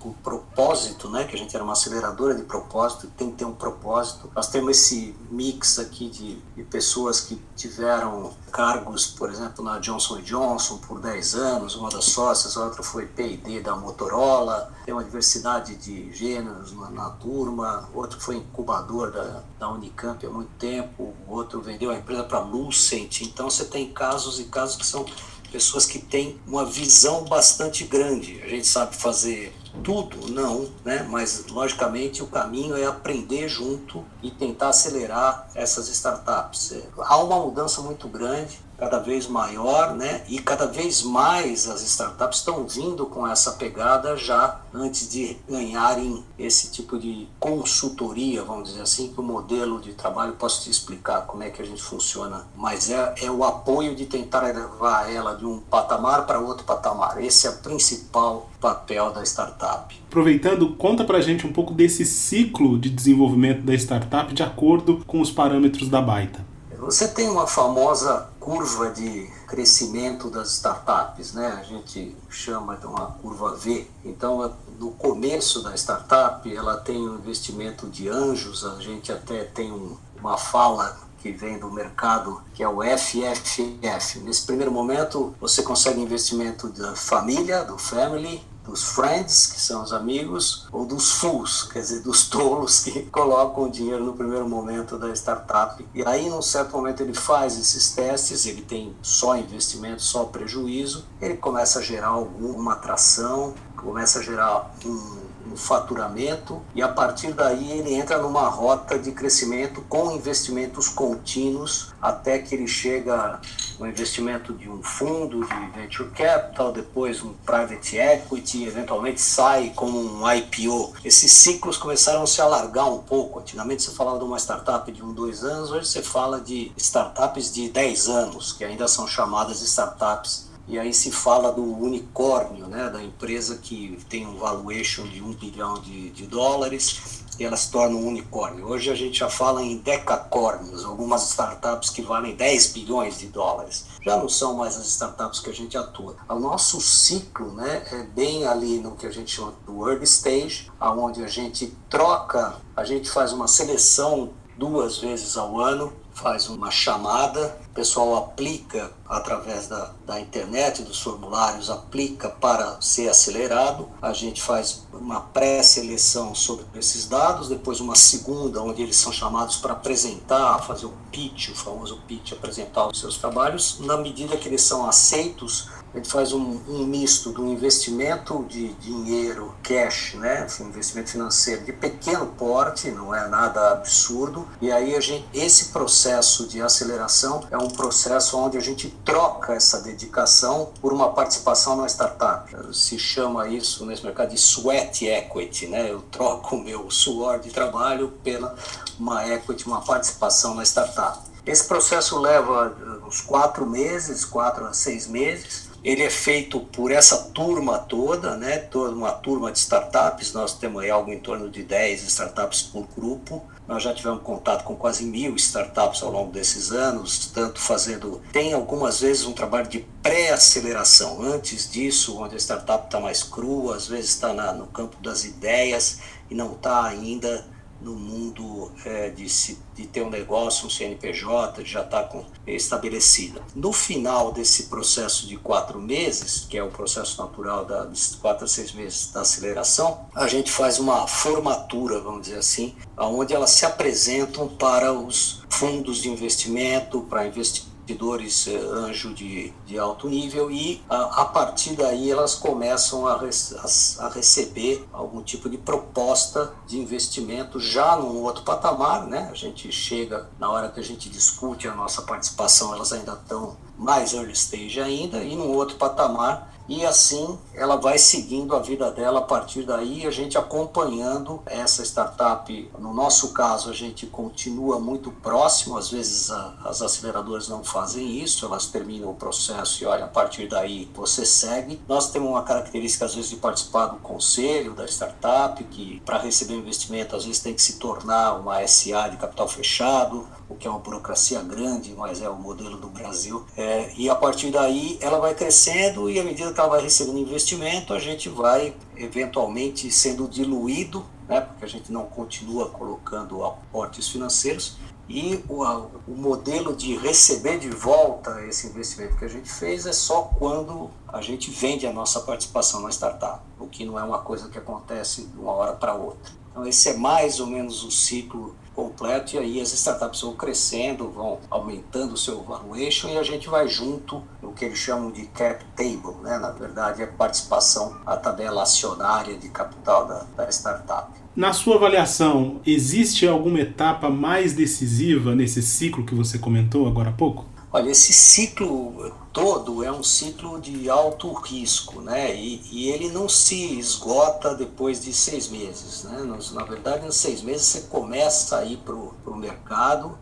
por 0.00 0.14
propósito, 0.14 1.08
né? 1.10 1.24
Que 1.24 1.34
a 1.34 1.38
gente 1.38 1.54
era 1.54 1.64
uma 1.64 1.72
aceleradora 1.72 2.34
de 2.34 2.42
propósito, 2.42 3.08
tem 3.16 3.30
que 3.30 3.36
ter 3.38 3.44
um 3.44 3.54
propósito. 3.54 4.30
Nós 4.34 4.48
temos 4.48 4.70
esse 4.70 5.14
mix 5.30 5.78
aqui 5.78 6.08
de, 6.08 6.36
de 6.56 6.62
pessoas 6.64 7.20
que 7.20 7.40
tiveram 7.56 8.32
cargos, 8.52 9.06
por 9.06 9.30
exemplo, 9.30 9.64
na 9.64 9.78
Johnson 9.78 10.20
Johnson 10.20 10.78
por 10.78 11.00
10 11.00 11.34
anos, 11.34 11.76
uma 11.76 11.90
das 11.90 12.04
sócias, 12.04 12.56
a 12.56 12.64
outra 12.64 12.82
foi 12.82 13.06
P&D 13.06 13.60
da 13.60 13.76
Motorola, 13.76 14.72
tem 14.84 14.94
uma 14.94 15.04
diversidade 15.04 15.76
de 15.76 16.12
gêneros 16.12 16.72
na, 16.72 16.90
na 16.90 17.10
turma, 17.10 17.88
outro 17.94 18.20
foi 18.20 18.36
incubador 18.36 19.10
da, 19.10 19.42
da 19.58 19.70
Unicamp 19.70 20.24
há 20.24 20.30
muito 20.30 20.50
tempo, 20.58 21.14
outro 21.26 21.60
vendeu 21.60 21.90
a 21.90 21.96
empresa 21.96 22.24
para 22.24 22.40
Lucent, 22.40 23.22
então 23.22 23.50
você 23.50 23.64
tem 23.64 23.92
casos 23.92 24.40
e 24.40 24.44
casos 24.44 24.76
que 24.76 24.86
são 24.86 25.04
pessoas 25.50 25.86
que 25.86 25.98
têm 25.98 26.40
uma 26.46 26.64
visão 26.64 27.24
bastante 27.24 27.84
grande. 27.84 28.40
A 28.42 28.48
gente 28.48 28.66
sabe 28.66 28.96
fazer 28.96 29.52
tudo, 29.82 30.30
não, 30.32 30.70
né? 30.84 31.06
Mas 31.08 31.46
logicamente 31.48 32.22
o 32.22 32.26
caminho 32.26 32.76
é 32.76 32.86
aprender 32.86 33.48
junto 33.48 34.04
e 34.22 34.30
tentar 34.30 34.70
acelerar 34.70 35.48
essas 35.54 35.88
startups. 35.88 36.74
Há 36.98 37.16
uma 37.18 37.38
mudança 37.38 37.80
muito 37.80 38.08
grande 38.08 38.58
cada 38.78 39.00
vez 39.00 39.26
maior, 39.26 39.94
né? 39.94 40.22
E 40.28 40.38
cada 40.38 40.66
vez 40.66 41.02
mais 41.02 41.68
as 41.68 41.82
startups 41.82 42.38
estão 42.38 42.66
vindo 42.66 43.04
com 43.06 43.26
essa 43.26 43.52
pegada 43.52 44.16
já 44.16 44.60
antes 44.72 45.10
de 45.10 45.36
ganharem 45.48 46.24
esse 46.38 46.70
tipo 46.70 46.96
de 46.96 47.28
consultoria, 47.40 48.44
vamos 48.44 48.68
dizer 48.68 48.82
assim, 48.82 49.12
que 49.12 49.20
o 49.20 49.22
modelo 49.22 49.80
de 49.80 49.94
trabalho 49.94 50.34
posso 50.34 50.62
te 50.62 50.70
explicar 50.70 51.22
como 51.22 51.42
é 51.42 51.50
que 51.50 51.60
a 51.60 51.64
gente 51.64 51.82
funciona, 51.82 52.46
mas 52.56 52.88
é, 52.88 53.14
é 53.22 53.30
o 53.30 53.42
apoio 53.42 53.96
de 53.96 54.06
tentar 54.06 54.42
levar 54.42 55.12
ela 55.12 55.34
de 55.34 55.44
um 55.44 55.58
patamar 55.58 56.24
para 56.24 56.38
outro 56.38 56.64
patamar. 56.64 57.22
Esse 57.22 57.48
é 57.48 57.50
o 57.50 57.58
principal 57.58 58.48
papel 58.60 59.12
da 59.12 59.24
startup. 59.24 59.94
Aproveitando, 60.06 60.74
conta 60.74 61.04
pra 61.04 61.20
gente 61.20 61.46
um 61.46 61.52
pouco 61.52 61.74
desse 61.74 62.04
ciclo 62.04 62.78
de 62.78 62.90
desenvolvimento 62.90 63.62
da 63.62 63.74
startup 63.74 64.32
de 64.32 64.42
acordo 64.42 65.02
com 65.06 65.20
os 65.20 65.30
parâmetros 65.30 65.88
da 65.88 66.00
Baita. 66.00 66.57
Você 66.88 67.06
tem 67.06 67.28
uma 67.28 67.46
famosa 67.46 68.30
curva 68.40 68.88
de 68.90 69.30
crescimento 69.46 70.30
das 70.30 70.52
startups, 70.54 71.34
né? 71.34 71.58
A 71.60 71.62
gente 71.62 72.16
chama 72.30 72.78
de 72.78 72.86
uma 72.86 73.08
curva 73.20 73.54
V. 73.54 73.86
Então, 74.02 74.56
no 74.78 74.92
começo 74.92 75.62
da 75.62 75.74
startup, 75.74 76.50
ela 76.50 76.78
tem 76.78 76.96
um 76.96 77.16
investimento 77.16 77.86
de 77.90 78.08
anjos, 78.08 78.64
a 78.64 78.80
gente 78.80 79.12
até 79.12 79.44
tem 79.44 79.70
um, 79.70 79.98
uma 80.18 80.38
fala 80.38 80.98
que 81.18 81.30
vem 81.30 81.58
do 81.58 81.70
mercado, 81.70 82.40
que 82.54 82.62
é 82.62 82.68
o 82.68 82.78
FFF. 82.82 83.78
Nesse 84.22 84.46
primeiro 84.46 84.72
momento, 84.72 85.34
você 85.38 85.62
consegue 85.62 86.00
investimento 86.00 86.68
da 86.68 86.96
família, 86.96 87.64
do 87.64 87.76
family, 87.76 88.42
dos 88.68 88.84
friends, 88.84 89.46
que 89.46 89.60
são 89.60 89.82
os 89.82 89.92
amigos, 89.92 90.68
ou 90.70 90.84
dos 90.84 91.12
fools, 91.12 91.64
quer 91.64 91.80
dizer, 91.80 92.00
dos 92.00 92.28
tolos 92.28 92.80
que 92.80 93.02
colocam 93.10 93.64
o 93.64 93.70
dinheiro 93.70 94.04
no 94.04 94.12
primeiro 94.12 94.48
momento 94.48 94.98
da 94.98 95.08
startup. 95.12 95.84
E 95.94 96.04
aí, 96.06 96.28
num 96.28 96.42
certo 96.42 96.76
momento, 96.76 97.02
ele 97.02 97.14
faz 97.14 97.58
esses 97.58 97.94
testes, 97.94 98.46
ele 98.46 98.62
tem 98.62 98.94
só 99.02 99.36
investimento, 99.36 100.02
só 100.02 100.24
prejuízo, 100.24 101.04
ele 101.20 101.36
começa 101.36 101.78
a 101.78 101.82
gerar 101.82 102.08
alguma 102.08 102.74
atração, 102.74 103.54
começa 103.76 104.18
a 104.18 104.22
gerar 104.22 104.74
um 104.84 105.27
um 105.52 105.56
faturamento 105.56 106.62
e 106.74 106.82
a 106.82 106.88
partir 106.88 107.32
daí 107.32 107.72
ele 107.72 107.94
entra 107.94 108.18
numa 108.18 108.48
rota 108.48 108.98
de 108.98 109.12
crescimento 109.12 109.82
com 109.88 110.12
investimentos 110.12 110.88
contínuos 110.88 111.92
até 112.00 112.38
que 112.38 112.54
ele 112.54 112.66
chega 112.66 113.40
no 113.78 113.86
investimento 113.86 114.52
de 114.52 114.68
um 114.68 114.82
fundo 114.82 115.46
de 115.46 115.80
venture 115.80 116.10
capital, 116.10 116.72
depois 116.72 117.22
um 117.22 117.32
private 117.46 117.96
equity, 117.96 118.64
eventualmente 118.64 119.20
sai 119.20 119.72
como 119.74 119.98
um 119.98 120.30
IPO. 120.30 120.94
Esses 121.04 121.30
ciclos 121.30 121.76
começaram 121.76 122.22
a 122.22 122.26
se 122.26 122.40
alargar 122.40 122.92
um 122.92 122.98
pouco. 122.98 123.38
Antigamente 123.38 123.82
você 123.82 123.92
falava 123.92 124.18
de 124.18 124.24
uma 124.24 124.38
startup 124.38 124.90
de 124.90 125.04
um, 125.04 125.12
dois 125.12 125.44
anos, 125.44 125.70
hoje 125.70 125.86
você 125.86 126.02
fala 126.02 126.40
de 126.40 126.72
startups 126.76 127.52
de 127.52 127.68
10 127.68 128.08
anos, 128.08 128.52
que 128.52 128.64
ainda 128.64 128.88
são 128.88 129.06
chamadas 129.06 129.60
de 129.60 129.66
startups 129.66 130.47
e 130.68 130.78
aí 130.78 130.92
se 130.92 131.10
fala 131.10 131.50
do 131.50 131.62
unicórnio, 131.62 132.66
né, 132.66 132.90
da 132.90 133.02
empresa 133.02 133.56
que 133.56 133.98
tem 134.08 134.26
um 134.26 134.36
valuation 134.36 135.04
de 135.04 135.22
um 135.22 135.32
bilhão 135.32 135.80
de, 135.80 136.10
de 136.10 136.26
dólares 136.26 137.24
e 137.38 137.44
ela 137.44 137.56
se 137.56 137.70
torna 137.70 137.96
um 137.96 138.06
unicórnio. 138.06 138.66
Hoje 138.66 138.90
a 138.90 138.94
gente 138.94 139.20
já 139.20 139.30
fala 139.30 139.62
em 139.62 139.78
decacórnios, 139.78 140.84
algumas 140.84 141.30
startups 141.30 141.88
que 141.88 142.02
valem 142.02 142.34
10 142.34 142.72
bilhões 142.72 143.18
de 143.18 143.28
dólares. 143.28 143.86
Já 144.02 144.16
não 144.16 144.28
são 144.28 144.54
mais 144.54 144.76
as 144.76 144.86
startups 144.88 145.40
que 145.40 145.48
a 145.48 145.54
gente 145.54 145.78
atua. 145.78 146.16
O 146.28 146.38
nosso 146.38 146.80
ciclo 146.80 147.52
né, 147.52 147.84
é 147.92 148.02
bem 148.02 148.46
ali 148.46 148.78
no 148.78 148.96
que 148.96 149.06
a 149.06 149.10
gente 149.10 149.30
chama 149.30 149.54
do 149.64 149.88
early 149.88 150.04
stage, 150.04 150.70
onde 150.80 151.24
a 151.24 151.28
gente 151.28 151.72
troca, 151.88 152.56
a 152.76 152.84
gente 152.84 153.08
faz 153.08 153.32
uma 153.32 153.46
seleção 153.46 154.30
duas 154.58 154.98
vezes 154.98 155.36
ao 155.36 155.60
ano 155.60 155.92
faz 156.18 156.48
uma 156.48 156.70
chamada, 156.70 157.56
o 157.70 157.74
pessoal 157.74 158.16
aplica 158.16 158.90
através 159.08 159.68
da, 159.68 159.92
da 160.04 160.20
internet, 160.20 160.82
dos 160.82 161.00
formulários, 161.00 161.70
aplica 161.70 162.28
para 162.28 162.80
ser 162.80 163.08
acelerado. 163.08 163.88
A 164.02 164.12
gente 164.12 164.42
faz 164.42 164.86
uma 164.92 165.20
pré-seleção 165.20 166.34
sobre 166.34 166.66
esses 166.74 167.06
dados, 167.06 167.48
depois 167.48 167.80
uma 167.80 167.94
segunda, 167.94 168.60
onde 168.62 168.82
eles 168.82 168.96
são 168.96 169.12
chamados 169.12 169.56
para 169.56 169.72
apresentar, 169.72 170.58
fazer 170.62 170.86
o 170.86 170.94
pitch, 171.10 171.50
o 171.50 171.54
famoso 171.54 172.00
pitch, 172.06 172.32
apresentar 172.32 172.88
os 172.88 172.98
seus 172.98 173.16
trabalhos. 173.16 173.78
Na 173.80 173.96
medida 173.96 174.36
que 174.36 174.48
eles 174.48 174.62
são 174.62 174.88
aceitos, 174.88 175.68
a 175.92 175.96
gente 175.96 176.10
faz 176.10 176.32
um, 176.32 176.60
um 176.68 176.84
misto 176.84 177.32
do 177.32 177.46
investimento 177.46 178.44
de 178.44 178.68
dinheiro, 178.74 179.54
cash, 179.62 180.14
né, 180.14 180.42
assim, 180.42 180.64
investimento 180.64 181.10
financeiro 181.10 181.64
de 181.64 181.72
pequeno 181.72 182.26
porte, 182.26 182.90
não 182.90 183.14
é 183.14 183.26
nada 183.28 183.72
absurdo, 183.72 184.46
e 184.60 184.70
aí 184.70 184.94
a 184.94 185.00
gente, 185.00 185.26
esse 185.32 185.66
processo 185.66 186.46
de 186.46 186.60
aceleração 186.60 187.46
é 187.50 187.56
um 187.56 187.68
processo 187.68 188.36
onde 188.38 188.56
a 188.56 188.60
gente 188.60 188.88
troca 189.04 189.54
essa 189.54 189.80
dedicação 189.80 190.70
por 190.80 190.92
uma 190.92 191.10
participação 191.12 191.76
na 191.76 191.86
startup. 191.86 192.54
Se 192.72 192.98
chama 192.98 193.48
isso 193.48 193.86
nesse 193.86 194.04
mercado 194.04 194.30
de 194.30 194.38
sweat 194.38 195.06
equity, 195.06 195.66
né, 195.66 195.90
eu 195.90 196.02
troco 196.02 196.56
o 196.56 196.62
meu 196.62 196.90
suor 196.90 197.38
de 197.38 197.50
trabalho 197.50 198.12
pela 198.22 198.54
uma 198.98 199.26
equity, 199.26 199.66
uma 199.66 199.80
participação 199.80 200.54
na 200.54 200.64
startup. 200.64 201.28
Esse 201.46 201.66
processo 201.66 202.18
leva 202.18 202.76
uns 203.08 203.22
quatro 203.22 203.66
meses, 203.66 204.24
quatro 204.24 204.66
a 204.66 204.74
seis 204.74 205.06
meses, 205.06 205.68
ele 205.82 206.02
é 206.02 206.10
feito 206.10 206.60
por 206.60 206.92
essa 206.92 207.16
turma 207.32 207.78
toda, 207.78 208.36
né? 208.36 208.58
Toda 208.58 208.94
uma 208.94 209.12
turma 209.12 209.50
de 209.50 209.58
startups. 209.58 210.34
Nós 210.34 210.52
temos 210.54 210.82
aí 210.82 210.90
algo 210.90 211.10
em 211.10 211.18
torno 211.18 211.48
de 211.48 211.62
10 211.62 212.02
startups 212.02 212.62
por 212.62 212.86
grupo. 212.94 213.42
Nós 213.66 213.82
já 213.82 213.94
tivemos 213.94 214.22
contato 214.22 214.64
com 214.64 214.74
quase 214.74 215.04
mil 215.04 215.34
startups 215.36 216.02
ao 216.02 216.10
longo 216.10 216.32
desses 216.32 216.72
anos, 216.72 217.30
tanto 217.32 217.60
fazendo. 217.60 218.20
Tem 218.32 218.52
algumas 218.52 219.00
vezes 219.00 219.24
um 219.24 219.32
trabalho 219.32 219.68
de 219.68 219.86
pré-aceleração. 220.02 221.22
Antes 221.22 221.70
disso, 221.70 222.18
onde 222.18 222.34
a 222.34 222.38
startup 222.38 222.86
está 222.86 223.00
mais 223.00 223.22
crua, 223.22 223.76
às 223.76 223.86
vezes 223.86 224.10
está 224.10 224.32
no 224.52 224.66
campo 224.66 224.96
das 225.00 225.24
ideias 225.24 226.00
e 226.30 226.34
não 226.34 226.52
está 226.52 226.84
ainda 226.84 227.46
no 227.80 227.94
mundo 227.94 228.70
é, 228.84 229.10
de, 229.10 229.28
se, 229.28 229.58
de 229.74 229.86
ter 229.86 230.02
um 230.02 230.10
negócio, 230.10 230.66
um 230.66 230.70
CNPJ, 230.70 231.62
de 231.62 231.70
já 231.70 231.82
estar 231.82 232.04
tá 232.04 232.20
estabelecida. 232.46 233.40
No 233.54 233.72
final 233.72 234.32
desse 234.32 234.64
processo 234.64 235.26
de 235.26 235.36
quatro 235.36 235.80
meses, 235.80 236.46
que 236.48 236.56
é 236.56 236.62
o 236.62 236.70
processo 236.70 237.20
natural 237.20 237.64
da, 237.64 237.84
dos 237.84 238.16
quatro 238.16 238.44
a 238.44 238.48
seis 238.48 238.72
meses 238.72 239.12
da 239.12 239.20
aceleração, 239.20 240.06
a 240.14 240.26
gente 240.26 240.50
faz 240.50 240.78
uma 240.78 241.06
formatura, 241.06 242.00
vamos 242.00 242.22
dizer 242.22 242.38
assim, 242.38 242.74
onde 242.96 243.34
elas 243.34 243.50
se 243.50 243.64
apresentam 243.64 244.48
para 244.48 244.92
os 244.92 245.42
fundos 245.48 246.02
de 246.02 246.08
investimento, 246.08 247.02
para 247.02 247.26
investidores 247.26 247.77
eh, 247.92 248.56
anjo 248.56 249.14
de, 249.14 249.52
de 249.66 249.78
alto 249.78 250.08
nível 250.08 250.50
e 250.50 250.82
a, 250.88 251.22
a 251.22 251.24
partir 251.26 251.76
daí 251.76 252.10
elas 252.10 252.34
começam 252.34 253.06
a, 253.06 253.14
a, 253.14 254.06
a, 254.06 254.08
receber 254.10 254.86
algum 254.92 255.22
tipo 255.22 255.48
de 255.48 255.56
proposta 255.58 256.52
de 256.66 256.78
investimento 256.78 257.58
já 257.60 257.96
num 257.96 258.22
outro 258.22 258.42
patamar, 258.42 259.06
né? 259.06 259.28
A 259.30 259.34
gente 259.34 259.70
chega 259.72 260.28
na 260.38 260.50
hora 260.50 260.68
que 260.68 260.80
a 260.80 260.84
gente 260.84 261.08
discute 261.08 261.68
a 261.68 261.74
nossa 261.74 262.02
participação, 262.02 262.74
elas 262.74 262.92
ainda 262.92 263.12
estão 263.12 263.56
mais 263.76 264.12
early 264.12 264.32
stage 264.32 264.80
ainda 264.80 265.22
e 265.22 265.36
num 265.36 265.52
outro 265.52 265.76
patamar 265.76 266.57
e 266.68 266.84
assim 266.84 267.38
ela 267.54 267.76
vai 267.76 267.98
seguindo 267.98 268.54
a 268.54 268.60
vida 268.60 268.90
dela 268.90 269.20
a 269.20 269.22
partir 269.22 269.62
daí, 269.62 270.06
a 270.06 270.10
gente 270.10 270.36
acompanhando 270.36 271.42
essa 271.46 271.82
startup. 271.82 272.70
No 272.78 272.92
nosso 272.92 273.32
caso, 273.32 273.70
a 273.70 273.72
gente 273.72 274.06
continua 274.06 274.78
muito 274.78 275.10
próximo, 275.10 275.76
às 275.76 275.90
vezes 275.90 276.30
a, 276.30 276.54
as 276.64 276.82
aceleradoras 276.82 277.48
não 277.48 277.64
fazem 277.64 278.18
isso, 278.22 278.44
elas 278.44 278.66
terminam 278.66 279.10
o 279.10 279.14
processo 279.14 279.82
e 279.82 279.86
olha, 279.86 280.04
a 280.04 280.08
partir 280.08 280.46
daí 280.48 280.88
você 280.94 281.24
segue. 281.24 281.80
Nós 281.88 282.10
temos 282.10 282.28
uma 282.28 282.42
característica, 282.42 283.04
às 283.04 283.14
vezes, 283.14 283.30
de 283.30 283.36
participar 283.36 283.86
do 283.86 283.96
conselho 283.96 284.74
da 284.74 284.86
startup, 284.86 285.62
que 285.64 286.00
para 286.04 286.18
receber 286.18 286.54
investimento, 286.54 287.16
às 287.16 287.24
vezes 287.24 287.40
tem 287.40 287.54
que 287.54 287.62
se 287.62 287.78
tornar 287.78 288.34
uma 288.34 288.66
SA 288.66 289.08
de 289.08 289.16
capital 289.16 289.48
fechado, 289.48 290.26
o 290.48 290.54
que 290.54 290.66
é 290.66 290.70
uma 290.70 290.78
burocracia 290.80 291.40
grande, 291.42 291.94
mas 291.94 292.22
é 292.22 292.28
o 292.28 292.36
modelo 292.36 292.78
do 292.78 292.88
Brasil. 292.88 293.44
É, 293.56 293.92
e 293.96 294.08
a 294.08 294.14
partir 294.14 294.50
daí 294.50 294.98
ela 295.00 295.18
vai 295.18 295.34
crescendo 295.34 296.08
e 296.08 296.18
à 296.18 296.24
medida 296.24 296.52
que 296.52 296.58
ela 296.58 296.68
vai 296.68 296.82
recebendo 296.82 297.18
investimento, 297.18 297.92
a 297.92 297.98
gente 297.98 298.28
vai 298.28 298.74
eventualmente 298.96 299.90
sendo 299.90 300.26
diluído, 300.26 301.04
né, 301.28 301.40
porque 301.40 301.64
a 301.64 301.68
gente 301.68 301.92
não 301.92 302.04
continua 302.06 302.68
colocando 302.70 303.44
aportes 303.44 304.08
financeiros. 304.08 304.76
E 305.08 305.42
o, 305.48 305.62
o 306.06 306.14
modelo 306.14 306.76
de 306.76 306.94
receber 306.96 307.58
de 307.58 307.70
volta 307.70 308.44
esse 308.44 308.66
investimento 308.66 309.16
que 309.16 309.24
a 309.24 309.28
gente 309.28 309.50
fez 309.50 309.86
é 309.86 309.92
só 309.92 310.22
quando 310.38 310.90
a 311.06 311.22
gente 311.22 311.50
vende 311.50 311.86
a 311.86 311.92
nossa 311.92 312.20
participação 312.20 312.82
na 312.82 312.90
startup, 312.90 313.40
o 313.58 313.66
que 313.66 313.86
não 313.86 313.98
é 313.98 314.02
uma 314.02 314.18
coisa 314.18 314.48
que 314.48 314.58
acontece 314.58 315.22
de 315.22 315.38
uma 315.38 315.52
hora 315.52 315.72
para 315.72 315.94
outra. 315.94 316.30
Então, 316.50 316.66
esse 316.66 316.90
é 316.90 316.94
mais 316.94 317.40
ou 317.40 317.46
menos 317.46 317.84
o 317.84 317.90
ciclo 317.90 318.54
completo 318.78 319.34
e 319.34 319.38
aí 319.38 319.60
as 319.60 319.72
startups 319.72 320.20
vão 320.20 320.36
crescendo, 320.36 321.10
vão 321.10 321.40
aumentando 321.50 322.12
o 322.12 322.16
seu 322.16 322.40
valuation 322.44 323.08
e 323.08 323.18
a 323.18 323.24
gente 323.24 323.48
vai 323.48 323.66
junto 323.66 324.22
no 324.40 324.52
que 324.52 324.64
eles 324.64 324.78
chamam 324.78 325.10
de 325.10 325.26
cap 325.26 325.64
table, 325.74 326.14
né? 326.22 326.38
na 326.38 326.52
verdade 326.52 327.02
é 327.02 327.06
participação, 327.06 327.96
a 328.06 328.16
tabela 328.16 328.62
acionária 328.62 329.36
de 329.36 329.48
capital 329.48 330.06
da, 330.06 330.24
da 330.36 330.48
startup. 330.48 331.10
Na 331.34 331.52
sua 331.52 331.74
avaliação, 331.74 332.60
existe 332.64 333.26
alguma 333.26 333.58
etapa 333.58 334.08
mais 334.08 334.52
decisiva 334.52 335.34
nesse 335.34 335.60
ciclo 335.60 336.06
que 336.06 336.14
você 336.14 336.38
comentou 336.38 336.86
agora 336.86 337.10
há 337.10 337.12
pouco? 337.12 337.46
Olha, 337.70 337.90
esse 337.90 338.14
ciclo 338.14 339.12
todo 339.30 339.84
é 339.84 339.92
um 339.92 340.02
ciclo 340.02 340.58
de 340.58 340.88
alto 340.88 341.30
risco, 341.34 342.00
né? 342.00 342.34
E, 342.34 342.62
e 342.72 342.88
ele 342.88 343.10
não 343.10 343.28
se 343.28 343.78
esgota 343.78 344.54
depois 344.54 345.02
de 345.02 345.12
seis 345.12 345.48
meses, 345.48 346.04
né? 346.04 346.18
Na 346.52 346.64
verdade, 346.64 347.06
em 347.06 347.12
seis 347.12 347.42
meses 347.42 347.66
você 347.66 347.80
começa 347.82 348.56
a 348.56 348.64
ir 348.64 348.78
para 348.78 348.94
o 348.94 349.36
mercado 349.36 350.16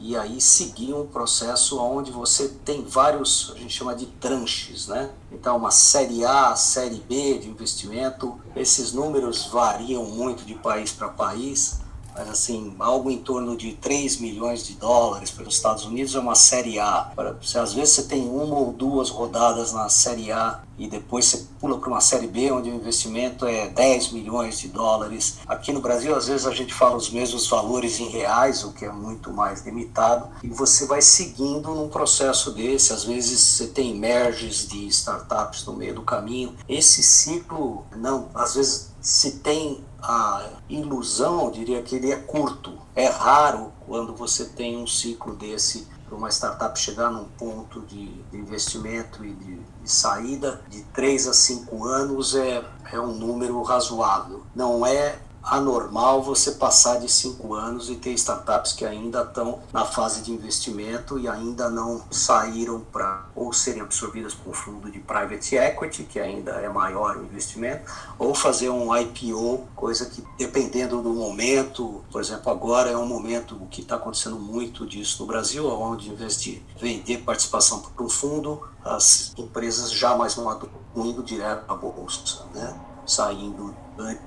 e 0.00 0.16
aí 0.16 0.40
seguir 0.40 0.92
um 0.92 1.06
processo 1.06 1.80
onde 1.80 2.10
você 2.10 2.48
tem 2.64 2.84
vários, 2.84 3.52
a 3.54 3.58
gente 3.58 3.74
chama 3.74 3.94
de 3.94 4.06
tranches, 4.06 4.88
né? 4.88 5.08
Então, 5.30 5.56
uma 5.56 5.70
série 5.70 6.24
A, 6.24 6.56
série 6.56 6.98
B 7.08 7.38
de 7.38 7.48
investimento, 7.48 8.40
esses 8.56 8.92
números 8.92 9.46
variam 9.46 10.04
muito 10.04 10.44
de 10.44 10.56
país 10.56 10.90
para 10.90 11.08
país 11.08 11.78
mas 12.18 12.28
assim, 12.30 12.74
algo 12.80 13.12
em 13.12 13.18
torno 13.18 13.56
de 13.56 13.74
3 13.74 14.18
milhões 14.18 14.66
de 14.66 14.74
dólares 14.74 15.30
para 15.30 15.46
os 15.46 15.54
Estados 15.54 15.84
Unidos 15.84 16.16
é 16.16 16.18
uma 16.18 16.34
Série 16.34 16.80
A. 16.80 17.12
Se 17.40 17.56
às 17.56 17.72
vezes 17.72 17.94
você 17.94 18.02
tem 18.02 18.28
uma 18.28 18.58
ou 18.58 18.72
duas 18.72 19.08
rodadas 19.08 19.72
na 19.72 19.88
Série 19.88 20.32
A 20.32 20.60
e 20.78 20.88
depois 20.88 21.26
você 21.26 21.46
pula 21.60 21.78
para 21.78 21.88
uma 21.88 22.00
série 22.00 22.26
B, 22.26 22.52
onde 22.52 22.70
o 22.70 22.74
investimento 22.74 23.44
é 23.44 23.68
10 23.68 24.12
milhões 24.12 24.58
de 24.60 24.68
dólares. 24.68 25.38
Aqui 25.46 25.72
no 25.72 25.80
Brasil, 25.80 26.14
às 26.14 26.28
vezes 26.28 26.46
a 26.46 26.52
gente 26.52 26.72
fala 26.72 26.96
os 26.96 27.10
mesmos 27.10 27.48
valores 27.48 27.98
em 27.98 28.08
reais, 28.08 28.64
o 28.64 28.72
que 28.72 28.84
é 28.84 28.92
muito 28.92 29.32
mais 29.32 29.64
limitado, 29.64 30.28
e 30.42 30.48
você 30.48 30.86
vai 30.86 31.02
seguindo 31.02 31.74
num 31.74 31.88
processo 31.88 32.52
desse. 32.52 32.92
Às 32.92 33.04
vezes 33.04 33.40
você 33.40 33.66
tem 33.66 33.94
merges 33.94 34.68
de 34.68 34.86
startups 34.86 35.64
no 35.66 35.74
meio 35.74 35.94
do 35.94 36.02
caminho. 36.02 36.54
Esse 36.68 37.02
ciclo, 37.02 37.84
não, 37.96 38.28
às 38.34 38.54
vezes 38.54 38.92
se 39.00 39.38
tem 39.38 39.82
a 40.02 40.50
ilusão, 40.68 41.46
eu 41.46 41.50
diria 41.50 41.82
que 41.82 41.96
ele 41.96 42.12
é 42.12 42.16
curto. 42.16 42.72
É 42.94 43.06
raro 43.06 43.72
quando 43.86 44.14
você 44.14 44.44
tem 44.44 44.76
um 44.76 44.86
ciclo 44.86 45.34
desse 45.34 45.86
para 46.08 46.16
uma 46.16 46.30
startup 46.30 46.78
chegar 46.78 47.10
num 47.10 47.24
ponto 47.24 47.80
de, 47.82 48.24
investimento 48.32 49.24
e 49.24 49.32
de, 49.32 49.56
de, 49.56 49.90
saída 49.90 50.60
de 50.68 50.82
3 50.84 51.28
a 51.28 51.32
5 51.32 51.84
anos 51.84 52.34
é, 52.34 52.64
é 52.92 52.98
um 52.98 53.12
número 53.14 53.60
razoável. 53.62 54.42
Não 54.54 54.84
é 54.86 55.18
anormal 55.50 56.22
você 56.22 56.52
passar 56.52 57.00
de 57.00 57.08
cinco 57.08 57.54
anos 57.54 57.88
e 57.88 57.96
ter 57.96 58.12
startups 58.12 58.72
que 58.72 58.84
ainda 58.84 59.22
estão 59.22 59.60
na 59.72 59.84
fase 59.84 60.22
de 60.22 60.30
investimento 60.30 61.18
e 61.18 61.26
ainda 61.26 61.70
não 61.70 62.02
saíram 62.10 62.80
para 62.80 63.26
ou 63.34 63.52
serem 63.52 63.80
absorvidas 63.80 64.34
por 64.34 64.50
um 64.50 64.52
fundo 64.52 64.90
de 64.90 64.98
private 64.98 65.56
equity, 65.56 66.04
que 66.04 66.20
ainda 66.20 66.52
é 66.52 66.68
maior 66.68 67.16
o 67.16 67.24
investimento, 67.24 67.90
ou 68.18 68.34
fazer 68.34 68.68
um 68.68 68.94
IPO, 68.94 69.66
coisa 69.74 70.06
que 70.06 70.22
dependendo 70.36 71.00
do 71.00 71.10
momento, 71.10 72.04
por 72.10 72.20
exemplo, 72.20 72.50
agora 72.50 72.90
é 72.90 72.96
um 72.96 73.06
momento 73.06 73.56
que 73.70 73.80
está 73.80 73.96
acontecendo 73.96 74.38
muito 74.38 74.86
disso 74.86 75.22
no 75.22 75.26
Brasil, 75.26 75.66
onde 75.66 76.10
em 76.10 76.14
vez 76.14 76.40
de 76.40 76.62
vender 76.78 77.18
participação 77.18 77.80
para 77.80 78.04
um 78.04 78.08
fundo, 78.08 78.60
as 78.84 79.32
empresas 79.36 79.90
já 79.92 80.16
mais 80.16 80.36
maduras 80.36 80.74
indo 80.96 81.22
direto 81.22 81.64
à 81.68 81.74
bolsa, 81.74 82.44
né? 82.54 82.87
Saindo 83.08 83.74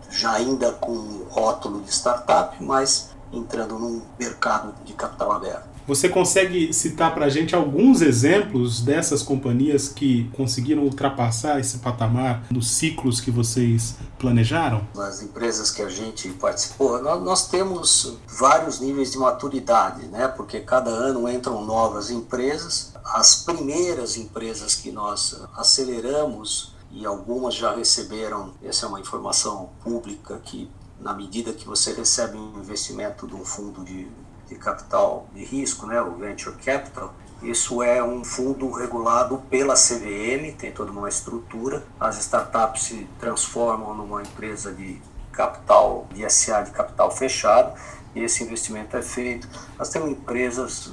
já 0.09 0.33
ainda 0.33 0.71
com 0.73 1.23
rótulo 1.29 1.81
de 1.81 1.91
startup, 1.91 2.61
mas 2.61 3.11
entrando 3.31 3.79
num 3.79 4.01
mercado 4.19 4.73
de 4.83 4.93
capital 4.93 5.31
aberto. 5.31 5.71
Você 5.87 6.07
consegue 6.07 6.71
citar 6.73 7.13
para 7.13 7.25
a 7.25 7.29
gente 7.29 7.55
alguns 7.55 8.01
exemplos 8.01 8.81
dessas 8.81 9.23
companhias 9.23 9.87
que 9.87 10.29
conseguiram 10.35 10.83
ultrapassar 10.83 11.59
esse 11.59 11.79
patamar 11.79 12.43
nos 12.51 12.69
ciclos 12.69 13.19
que 13.19 13.31
vocês 13.31 13.95
planejaram? 14.19 14.87
Nas 14.95 15.23
empresas 15.23 15.71
que 15.71 15.81
a 15.81 15.89
gente 15.89 16.29
participou, 16.29 17.01
nós, 17.01 17.23
nós 17.23 17.47
temos 17.49 18.15
vários 18.27 18.79
níveis 18.79 19.11
de 19.11 19.17
maturidade, 19.17 20.05
né? 20.07 20.27
porque 20.27 20.59
cada 20.59 20.91
ano 20.91 21.27
entram 21.27 21.65
novas 21.65 22.11
empresas. 22.11 22.93
As 23.03 23.43
primeiras 23.43 24.17
empresas 24.17 24.75
que 24.75 24.91
nós 24.91 25.41
aceleramos 25.57 26.75
e 26.91 27.05
algumas 27.05 27.55
já 27.55 27.75
receberam, 27.75 28.53
essa 28.61 28.85
é 28.85 28.89
uma 28.89 28.99
informação 28.99 29.69
pública 29.83 30.39
que 30.43 30.69
na 30.99 31.13
medida 31.13 31.53
que 31.53 31.65
você 31.65 31.93
recebe 31.93 32.37
um 32.37 32.59
investimento 32.59 33.25
de 33.27 33.33
um 33.33 33.43
fundo 33.43 33.83
de, 33.83 34.07
de 34.47 34.55
capital 34.55 35.27
de 35.33 35.43
risco, 35.43 35.87
né, 35.87 36.01
o 36.01 36.15
Venture 36.15 36.55
Capital, 36.57 37.13
isso 37.41 37.81
é 37.81 38.03
um 38.03 38.23
fundo 38.23 38.69
regulado 38.71 39.39
pela 39.49 39.73
CVM, 39.73 40.55
tem 40.55 40.71
toda 40.71 40.91
uma 40.91 41.09
estrutura. 41.09 41.83
As 41.99 42.19
startups 42.19 42.83
se 42.83 43.07
transformam 43.19 43.95
numa 43.95 44.21
empresa 44.21 44.71
de 44.71 45.01
capital, 45.31 46.07
de 46.13 46.29
SA 46.29 46.61
de 46.61 46.69
capital 46.69 47.09
fechado, 47.09 47.73
e 48.13 48.19
esse 48.19 48.43
investimento 48.43 48.95
é 48.95 49.01
feito. 49.01 49.47
Nós 49.79 49.89
temos 49.89 50.11
empresas 50.11 50.91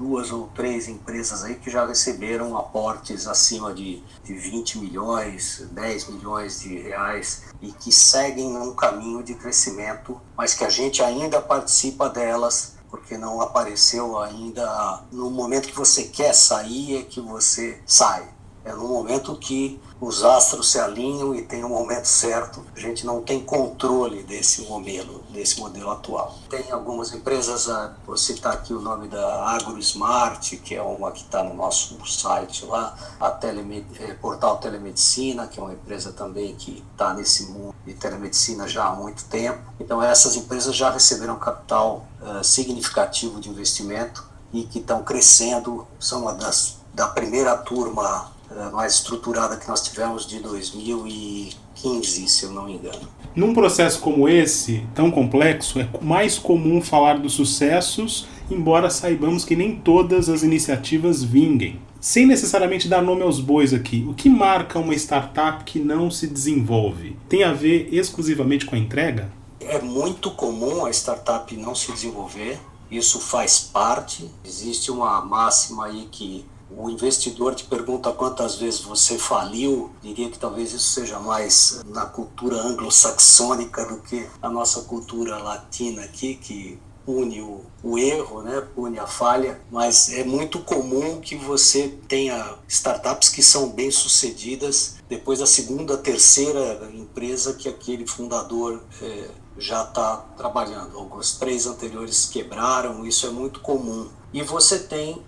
duas 0.00 0.32
ou 0.32 0.48
três 0.54 0.88
empresas 0.88 1.44
aí 1.44 1.56
que 1.56 1.70
já 1.70 1.86
receberam 1.86 2.56
aportes 2.56 3.26
acima 3.26 3.74
de, 3.74 4.02
de 4.24 4.32
20 4.32 4.78
milhões, 4.78 5.68
10 5.72 6.08
milhões 6.08 6.60
de 6.60 6.78
reais 6.78 7.42
e 7.60 7.70
que 7.70 7.92
seguem 7.92 8.50
num 8.50 8.74
caminho 8.74 9.22
de 9.22 9.34
crescimento, 9.34 10.18
mas 10.34 10.54
que 10.54 10.64
a 10.64 10.70
gente 10.70 11.02
ainda 11.02 11.38
participa 11.42 12.08
delas 12.08 12.76
porque 12.88 13.18
não 13.18 13.42
apareceu 13.42 14.18
ainda 14.18 15.04
no 15.12 15.30
momento 15.30 15.68
que 15.68 15.76
você 15.76 16.04
quer 16.04 16.32
sair 16.32 16.96
é 16.96 17.02
que 17.02 17.20
você 17.20 17.78
sai. 17.84 18.26
É 18.64 18.72
no 18.72 18.88
momento 18.88 19.34
que 19.36 19.80
os 20.00 20.22
astros 20.22 20.70
se 20.70 20.78
alinham 20.78 21.34
e 21.34 21.42
tem 21.42 21.62
o 21.62 21.66
um 21.66 21.70
momento 21.70 22.06
certo. 22.06 22.64
A 22.74 22.80
gente 22.80 23.04
não 23.06 23.22
tem 23.22 23.40
controle 23.40 24.22
desse 24.22 24.62
modelo, 24.62 25.22
desse 25.30 25.60
modelo 25.60 25.90
atual. 25.90 26.34
Tem 26.48 26.70
algumas 26.70 27.12
empresas, 27.12 27.68
ah, 27.68 27.94
vou 28.06 28.16
citar 28.16 28.52
aqui 28.52 28.72
o 28.72 28.80
nome 28.80 29.08
da 29.08 29.50
AgroSmart, 29.50 30.56
que 30.62 30.74
é 30.74 30.82
uma 30.82 31.10
que 31.12 31.22
está 31.22 31.42
no 31.42 31.54
nosso 31.54 31.98
site 32.06 32.64
lá, 32.64 32.96
a 33.18 33.30
Telemed, 33.30 33.86
é, 34.00 34.14
Portal 34.14 34.58
Telemedicina, 34.58 35.46
que 35.46 35.58
é 35.58 35.62
uma 35.62 35.72
empresa 35.72 36.12
também 36.12 36.54
que 36.54 36.84
está 36.92 37.14
nesse 37.14 37.46
mundo 37.46 37.74
de 37.86 37.94
telemedicina 37.94 38.68
já 38.68 38.86
há 38.86 38.94
muito 38.94 39.24
tempo. 39.24 39.60
Então 39.78 40.02
essas 40.02 40.36
empresas 40.36 40.74
já 40.74 40.90
receberam 40.90 41.36
capital 41.36 42.06
uh, 42.20 42.44
significativo 42.44 43.40
de 43.40 43.48
investimento 43.48 44.28
e 44.52 44.64
que 44.64 44.78
estão 44.78 45.02
crescendo, 45.02 45.86
são 45.98 46.22
uma 46.22 46.34
das 46.34 46.80
da 46.92 47.06
primeira 47.06 47.56
turma 47.56 48.32
eh, 48.36 48.39
mais 48.72 48.94
estruturada 48.94 49.56
que 49.56 49.68
nós 49.68 49.82
tivemos 49.82 50.26
de 50.26 50.40
2015, 50.40 52.28
se 52.28 52.44
eu 52.44 52.50
não 52.50 52.64
me 52.64 52.74
engano. 52.74 53.08
Num 53.34 53.54
processo 53.54 54.00
como 54.00 54.28
esse, 54.28 54.84
tão 54.94 55.10
complexo, 55.10 55.78
é 55.78 55.88
mais 56.00 56.38
comum 56.38 56.82
falar 56.82 57.18
dos 57.18 57.34
sucessos, 57.34 58.26
embora 58.50 58.90
saibamos 58.90 59.44
que 59.44 59.54
nem 59.54 59.76
todas 59.76 60.28
as 60.28 60.42
iniciativas 60.42 61.22
vinguem. 61.22 61.80
Sem 62.00 62.26
necessariamente 62.26 62.88
dar 62.88 63.02
nome 63.02 63.22
aos 63.22 63.38
bois 63.38 63.74
aqui, 63.74 64.06
o 64.08 64.14
que 64.14 64.28
marca 64.28 64.78
uma 64.78 64.94
startup 64.94 65.62
que 65.64 65.78
não 65.78 66.10
se 66.10 66.26
desenvolve? 66.26 67.16
Tem 67.28 67.44
a 67.44 67.52
ver 67.52 67.88
exclusivamente 67.92 68.64
com 68.66 68.74
a 68.74 68.78
entrega? 68.78 69.30
É 69.60 69.78
muito 69.80 70.30
comum 70.30 70.86
a 70.86 70.90
startup 70.90 71.54
não 71.56 71.74
se 71.74 71.92
desenvolver, 71.92 72.58
isso 72.90 73.20
faz 73.20 73.60
parte. 73.60 74.28
Existe 74.44 74.90
uma 74.90 75.20
máxima 75.24 75.86
aí 75.86 76.08
que 76.10 76.44
o 76.76 76.88
investidor 76.88 77.54
te 77.54 77.64
pergunta 77.64 78.12
quantas 78.12 78.56
vezes 78.56 78.80
você 78.80 79.18
faliu, 79.18 79.90
diria 80.02 80.30
que 80.30 80.38
talvez 80.38 80.72
isso 80.72 80.92
seja 80.92 81.18
mais 81.18 81.82
na 81.86 82.06
cultura 82.06 82.56
anglo-saxônica 82.56 83.84
do 83.86 83.98
que 83.98 84.26
a 84.40 84.48
nossa 84.48 84.82
cultura 84.82 85.38
latina 85.38 86.02
aqui, 86.02 86.36
que 86.36 86.78
pune 87.04 87.40
o, 87.40 87.62
o, 87.82 87.98
erro, 87.98 88.42
né? 88.42 88.60
pune 88.74 88.98
a 88.98 89.06
falha, 89.06 89.60
mas 89.70 90.12
é 90.12 90.22
muito 90.22 90.60
comum 90.60 91.20
que 91.20 91.34
você 91.34 91.88
tenha 92.06 92.54
startups 92.68 93.28
que 93.28 93.42
são 93.42 93.70
bem 93.70 93.90
sucedidas 93.90 94.96
depois 95.08 95.40
da 95.40 95.46
segunda, 95.46 95.96
terceira 95.96 96.88
empresa 96.94 97.54
que 97.54 97.68
aquele 97.68 98.06
fundador 98.06 98.80
é, 99.02 99.28
já 99.58 99.82
está 99.82 100.18
trabalhando. 100.36 100.96
Alguns 100.96 101.36
três 101.36 101.66
anteriores 101.66 102.26
quebraram, 102.26 103.04
isso 103.04 103.26
é 103.26 103.30
muito 103.30 103.60
comum. 103.60 104.08
E 104.32 104.42
você 104.42 104.78
tem, 104.78 105.20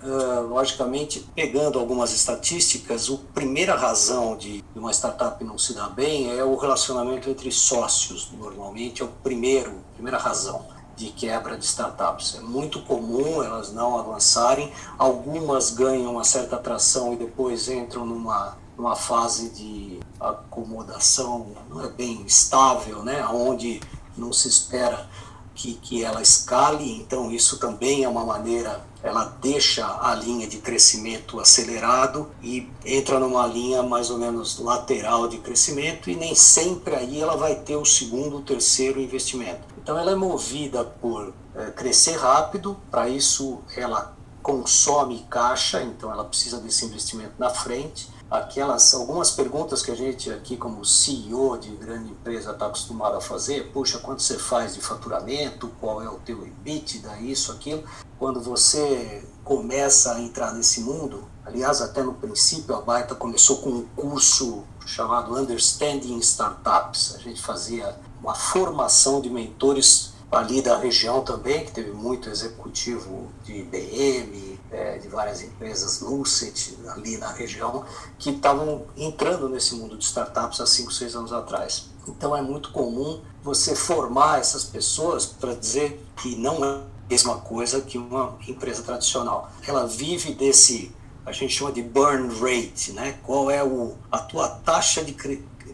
logicamente, 0.48 1.26
pegando 1.34 1.78
algumas 1.78 2.12
estatísticas, 2.12 3.10
a 3.10 3.16
primeira 3.34 3.74
razão 3.74 4.36
de 4.36 4.64
uma 4.76 4.92
startup 4.92 5.42
não 5.42 5.58
se 5.58 5.74
dar 5.74 5.88
bem 5.88 6.36
é 6.38 6.44
o 6.44 6.54
relacionamento 6.54 7.28
entre 7.28 7.50
sócios. 7.50 8.30
Normalmente 8.32 9.02
é 9.02 9.04
o 9.04 9.08
primeiro, 9.08 9.74
primeira 9.94 10.18
razão 10.18 10.66
de 10.94 11.08
quebra 11.08 11.58
de 11.58 11.64
startups. 11.64 12.36
É 12.36 12.40
muito 12.40 12.80
comum 12.82 13.42
elas 13.42 13.72
não 13.72 13.98
avançarem. 13.98 14.72
Algumas 14.96 15.70
ganham 15.70 16.12
uma 16.12 16.24
certa 16.24 16.56
atração 16.56 17.14
e 17.14 17.16
depois 17.16 17.68
entram 17.68 18.06
numa, 18.06 18.56
numa 18.76 18.94
fase 18.94 19.50
de 19.50 19.98
acomodação, 20.20 21.48
não 21.68 21.84
é 21.84 21.88
bem 21.88 22.22
estável, 22.24 23.02
né? 23.02 23.26
onde 23.26 23.80
não 24.16 24.32
se 24.32 24.46
espera 24.46 25.08
que, 25.54 25.74
que 25.74 26.04
ela 26.04 26.22
escale. 26.22 26.90
Então, 26.98 27.30
isso 27.30 27.58
também 27.58 28.04
é 28.04 28.08
uma 28.08 28.24
maneira 28.24 28.84
ela 29.02 29.24
deixa 29.40 29.84
a 30.00 30.14
linha 30.14 30.46
de 30.46 30.58
crescimento 30.58 31.40
acelerado 31.40 32.30
e 32.40 32.70
entra 32.84 33.18
numa 33.18 33.46
linha 33.46 33.82
mais 33.82 34.10
ou 34.10 34.18
menos 34.18 34.60
lateral 34.60 35.26
de 35.26 35.38
crescimento 35.38 36.08
e 36.08 36.14
nem 36.14 36.34
sempre 36.34 36.94
aí 36.94 37.20
ela 37.20 37.36
vai 37.36 37.56
ter 37.56 37.74
o 37.74 37.84
segundo, 37.84 38.36
o 38.36 38.42
terceiro 38.42 39.00
investimento. 39.00 39.60
Então 39.82 39.98
ela 39.98 40.12
é 40.12 40.14
movida 40.14 40.84
por 40.84 41.34
é, 41.56 41.70
crescer 41.72 42.16
rápido, 42.16 42.76
para 42.90 43.08
isso 43.08 43.58
ela 43.76 44.16
consome 44.40 45.26
caixa, 45.28 45.82
então 45.82 46.10
ela 46.12 46.24
precisa 46.24 46.58
desse 46.58 46.84
investimento 46.84 47.34
na 47.38 47.50
frente 47.50 48.08
aquelas 48.32 48.94
algumas 48.94 49.30
perguntas 49.30 49.82
que 49.82 49.90
a 49.90 49.94
gente 49.94 50.30
aqui 50.30 50.56
como 50.56 50.86
CEO 50.86 51.58
de 51.58 51.68
grande 51.76 52.10
empresa 52.10 52.52
está 52.52 52.66
acostumado 52.66 53.14
a 53.14 53.20
fazer, 53.20 53.70
puxa, 53.72 53.98
quanto 53.98 54.22
você 54.22 54.38
faz 54.38 54.74
de 54.74 54.80
faturamento, 54.80 55.70
qual 55.78 56.00
é 56.00 56.08
o 56.08 56.14
teu 56.14 56.46
EBITDA, 56.46 57.18
isso, 57.20 57.52
aquilo. 57.52 57.84
Quando 58.18 58.40
você 58.40 59.22
começa 59.44 60.14
a 60.14 60.20
entrar 60.20 60.54
nesse 60.54 60.80
mundo, 60.80 61.28
aliás, 61.44 61.82
até 61.82 62.02
no 62.02 62.14
princípio 62.14 62.74
a 62.74 62.80
Baita 62.80 63.14
começou 63.14 63.58
com 63.58 63.68
um 63.68 63.86
curso 63.94 64.64
chamado 64.86 65.36
Understanding 65.36 66.16
Startups. 66.20 67.14
A 67.14 67.18
gente 67.18 67.42
fazia 67.42 67.94
uma 68.22 68.34
formação 68.34 69.20
de 69.20 69.28
mentores 69.28 70.14
ali 70.30 70.62
da 70.62 70.78
região 70.78 71.20
também, 71.20 71.66
que 71.66 71.72
teve 71.72 71.90
muito 71.90 72.30
executivo 72.30 73.28
de 73.44 73.58
IBM, 73.58 74.51
é, 74.72 74.98
de 74.98 75.06
várias 75.08 75.42
empresas 75.42 76.00
Lucid 76.00 76.78
ali 76.88 77.18
na 77.18 77.30
região 77.30 77.84
que 78.18 78.30
estavam 78.30 78.86
entrando 78.96 79.48
nesse 79.48 79.74
mundo 79.74 79.96
de 79.96 80.04
startups 80.04 80.60
há 80.60 80.66
5, 80.66 80.92
6 80.92 81.14
anos 81.14 81.32
atrás. 81.32 81.90
Então 82.08 82.36
é 82.36 82.42
muito 82.42 82.72
comum 82.72 83.20
você 83.42 83.76
formar 83.76 84.40
essas 84.40 84.64
pessoas 84.64 85.26
para 85.26 85.54
dizer 85.54 86.04
que 86.16 86.34
não 86.36 86.64
é 86.64 86.68
a 86.68 86.82
mesma 87.08 87.38
coisa 87.38 87.80
que 87.80 87.98
uma 87.98 88.36
empresa 88.48 88.82
tradicional. 88.82 89.50
Ela 89.66 89.86
vive 89.86 90.34
desse, 90.34 90.90
a 91.24 91.32
gente 91.32 91.52
chama 91.52 91.70
de 91.70 91.82
burn 91.82 92.28
rate, 92.40 92.92
né? 92.92 93.18
Qual 93.22 93.50
é 93.50 93.62
o, 93.62 93.94
a 94.10 94.18
tua 94.18 94.48
taxa 94.48 95.04
de, 95.04 95.14